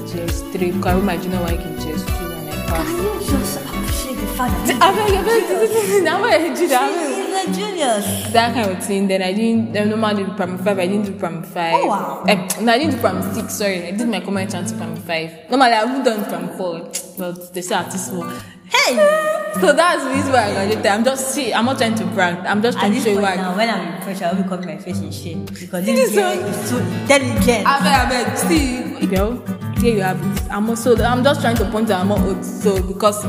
GS3 0.09 0.51
because 0.73 0.85
I 0.85 0.93
wrote 0.95 1.03
my 1.03 1.17
junior 1.17 1.39
work 1.41 1.51
in 1.61 1.75
GS2 1.77 2.09
and 2.09 2.49
I 2.49 2.51
Can 2.55 2.65
passed. 2.67 2.89
you 2.97 3.19
just 3.29 3.57
appreciate 3.61 4.15
the 4.19 4.27
fact 4.33 4.53
that 4.67 4.81
I 4.81 4.83
beg, 4.95 5.13
I 5.13 5.23
beg, 5.23 6.03
now 6.03 6.23
I 6.23 6.27
did 6.55 6.69
that. 6.71 7.14
A 7.49 7.53
junior? 7.53 7.99
That 8.31 8.53
kind 8.53 8.71
of 8.71 8.83
thing. 8.83 9.07
Then 9.07 9.21
I 9.21 9.33
didn't, 9.33 9.71
then 9.73 9.89
normally 9.89 10.23
do 10.25 10.31
primary 10.33 10.63
5, 10.63 10.79
I 10.79 10.87
didn't 10.87 11.05
do 11.05 11.11
primary 11.13 11.45
5. 11.47 11.73
Oh, 11.75 11.87
wow. 11.87 12.23
Eh, 12.27 12.47
no, 12.61 12.71
I 12.73 12.77
didn't 12.77 12.95
do 12.95 12.99
primary 13.01 13.33
6, 13.33 13.53
sorry. 13.53 13.87
I 13.87 13.91
did 13.91 14.07
my 14.07 14.19
common 14.19 14.47
chance 14.49 14.71
to 14.71 14.77
primary 14.77 14.99
5. 15.01 15.49
Normally 15.49 15.71
I 15.73 15.83
would 15.85 15.95
have 15.95 16.05
done 16.05 16.25
primary 16.25 16.57
4, 16.57 16.91
but 17.17 17.53
they 17.53 17.61
say 17.61 17.75
artist 17.75 18.07
small. 18.09 18.29
Hey! 18.67 18.95
So 19.61 19.71
that's 19.71 20.03
the 20.03 20.09
reason 20.09 20.31
why 20.33 20.45
I 20.49 20.53
graduated. 20.53 20.85
I'm 20.87 21.03
just, 21.05 21.33
see, 21.33 21.53
I'm 21.53 21.65
not 21.65 21.77
trying 21.77 21.95
to 21.95 22.05
brag. 22.07 22.37
I'm 22.45 22.61
just 22.61 22.77
At 22.77 22.81
trying 22.81 22.91
to 22.93 22.95
this 22.95 23.05
show 23.05 23.11
you 23.13 23.21
why. 23.21 23.35
now, 23.35 23.55
when 23.55 23.69
I'm 23.69 23.95
in 23.95 24.01
French, 24.01 24.21
I 24.21 24.33
will 24.33 24.43
be 24.43 24.49
covering 24.49 24.67
my 24.75 24.77
face 24.81 24.99
in 24.99 25.11
shame 25.11 25.45
because 25.45 25.85
this 25.85 26.09
is 26.09 26.15
girl 26.15 26.33
so- 26.33 26.47
is 26.47 26.69
so 26.69 26.77
intelligent. 26.79 27.65
I 27.67 27.79
beg, 27.79 27.93
I 27.93 28.09
beg. 28.09 28.37
See, 28.37 29.05
girl, 29.05 29.37
here 29.77 29.95
you 29.95 30.01
have 30.01 30.19
it. 30.37 30.51
I'm 30.51 30.67
also, 30.69 30.97
I'm 30.97 31.23
just 31.23 31.41
trying 31.41 31.55
to 31.57 31.69
point 31.69 31.89
out 31.91 32.01
I'm 32.01 32.09
not 32.09 32.19
old. 32.21 32.43
So, 32.43 32.81
because 32.81 33.23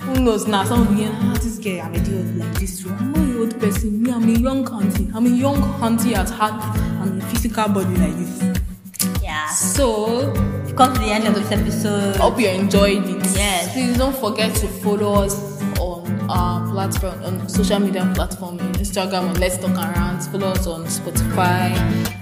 who 0.00 0.20
knows 0.20 0.46
now, 0.46 0.64
some 0.64 0.82
of 0.86 0.96
you, 0.98 1.08
ah, 1.10 1.38
this 1.42 1.58
girl, 1.58 1.80
I'm 1.80 1.94
a 1.94 1.98
old 1.98 2.36
like 2.36 2.54
this. 2.60 2.82
So, 2.82 2.90
I'm 2.90 3.12
not 3.12 3.18
an 3.18 3.33
old 3.54 3.62
person. 3.62 4.02
Me, 4.02 4.12
I'm 4.12 4.24
a 4.28 4.32
young 4.38 4.68
auntie. 4.72 5.10
I'm 5.14 5.26
a 5.26 5.30
young 5.30 5.62
auntie 5.82 6.14
at 6.14 6.30
heart 6.30 6.62
and 7.02 7.22
a 7.22 7.26
physical 7.26 7.68
body 7.68 7.94
like 7.96 8.14
this. 8.16 9.22
Yeah. 9.22 9.48
So, 9.48 10.32
We've 10.64 10.76
come 10.76 10.94
to 10.94 11.00
the 11.00 11.06
end 11.10 11.26
of 11.26 11.34
this 11.34 11.50
episode. 11.50 12.16
hope 12.16 12.40
you 12.40 12.48
enjoyed 12.48 13.04
it. 13.04 13.24
Yes. 13.36 13.72
Please 13.72 13.96
don't 13.98 14.16
forget 14.16 14.54
to 14.56 14.68
follow 14.68 15.22
us 15.24 15.62
on 15.78 16.04
our 16.30 16.70
platform, 16.72 17.22
on 17.24 17.48
social 17.48 17.78
media 17.78 18.10
platform, 18.14 18.58
Instagram 18.58 19.30
on 19.30 19.34
Let's 19.40 19.58
Talk 19.58 19.72
Around. 19.76 20.22
Follow 20.24 20.48
us 20.48 20.66
on 20.66 20.84
Spotify, 20.86 21.74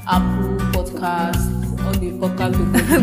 Apple 0.06 0.58
Podcasts, 0.72 1.84
all 1.84 1.92
the 1.92 2.10
podcast 2.12 2.56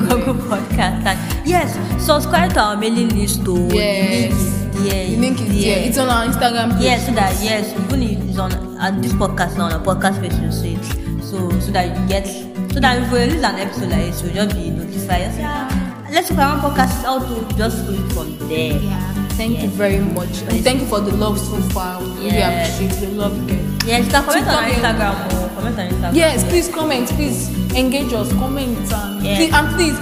Google 0.09 0.33
Podcast. 0.49 1.45
Yes, 1.45 1.75
subscribe 2.03 2.53
to 2.53 2.59
our 2.61 2.77
mailing 2.77 3.09
list 3.09 3.43
too. 3.45 3.67
Yes. 3.71 4.58
The 4.83 5.17
link 5.17 5.41
is 5.41 5.63
there. 5.63 5.79
It's 5.87 5.97
on 5.97 6.09
our 6.09 6.25
Instagram 6.25 6.73
page. 6.75 6.83
Yes, 6.83 7.05
so 7.05 7.11
that 7.13 7.33
yes, 7.43 7.71
even 7.73 8.01
if 8.03 8.29
it's 8.29 8.37
on 8.39 8.51
at 8.79 9.01
this 9.01 9.13
podcast 9.13 9.57
now 9.57 9.65
on 9.65 9.73
a 9.73 9.79
podcast 9.79 10.21
page, 10.21 10.33
you 10.39 10.51
see 10.51 10.75
it. 10.75 11.23
So 11.23 11.49
so 11.59 11.71
that 11.71 11.87
you 11.95 12.07
get 12.07 12.25
so 12.73 12.79
that 12.79 13.01
if 13.01 13.11
we 13.11 13.19
release 13.19 13.43
an 13.43 13.55
episode 13.59 13.89
like 13.89 14.05
this, 14.07 14.21
you'll 14.23 14.33
just 14.33 14.55
be 14.55 14.69
notified. 14.69 15.21
Yes, 15.21 15.37
yeah. 15.37 16.05
Let's 16.11 16.29
look 16.29 16.39
around 16.39 16.61
podcast 16.61 17.03
out 17.03 17.27
to 17.27 17.57
just 17.57 17.85
go 17.85 17.93
from 18.15 18.37
there. 18.47 18.79
Yeah. 18.79 19.13
Thank 19.39 19.59
you 19.61 19.69
very 19.69 19.99
much. 19.99 20.41
And 20.43 20.63
thank 20.63 20.81
you 20.81 20.87
for 20.87 20.99
the 20.99 21.15
love 21.15 21.39
so 21.39 21.57
far. 21.71 22.01
We 22.01 22.07
really 22.09 22.37
Yes. 22.39 22.75
appreciate 22.79 23.09
the 23.09 23.15
love 23.15 23.35
get. 23.47 23.59
Yes, 23.85 24.05
you 24.05 24.11
can 24.11 24.23
comment 24.23 24.47
on. 24.47 24.63
Instagram 24.63 25.15
or 25.33 25.49
comment 25.55 25.79
on 25.79 25.87
Instagram. 25.89 26.15
Yes, 26.15 26.43
please 26.49 26.67
comment. 26.67 27.07
Please 27.09 27.49
engage 27.75 28.11
us. 28.13 28.29
Comment 28.33 28.77
and 28.93 29.23
Yes. 29.23 29.37
please, 29.37 29.53
and 29.53 29.67
please, 29.75 29.97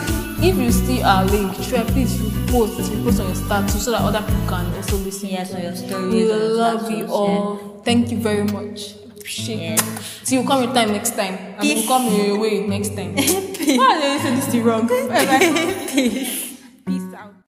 if 0.49 0.55
you 0.57 0.71
see 0.71 1.01
our 1.03 1.25
link, 1.25 1.53
try 1.67 1.83
please 1.83 2.13
post 2.47 2.77
post 3.03 3.19
on 3.19 3.27
your 3.27 3.35
status 3.35 3.85
so 3.85 3.91
that 3.91 4.01
other 4.01 4.21
people 4.21 4.47
can 4.47 4.73
also 4.75 4.97
listen. 4.97 5.29
Yes, 5.29 5.53
on 5.53 5.61
your 5.61 5.75
stories. 5.75 6.13
We 6.13 6.25
love 6.33 6.81
status, 6.81 6.97
you 6.97 7.07
all. 7.07 7.81
Thank 7.83 8.11
you 8.11 8.17
very 8.17 8.43
much. 8.43 8.95
Appreciate 9.17 9.73
it. 9.73 9.79
See 10.23 10.39
you 10.39 10.47
come 10.47 10.63
your 10.63 10.73
time 10.73 10.91
next 10.91 11.11
time. 11.15 11.35
And 11.35 11.61
we'll 11.61 11.87
come 11.87 12.13
your 12.13 12.39
way 12.39 12.65
next 12.65 12.95
time. 12.95 13.15
Why 13.15 13.99
did 13.99 14.11
I 14.11 14.19
say 14.23 14.35
this 14.35 14.47
thing 14.47 14.63
wrong? 14.63 14.87
Peace. 15.93 16.43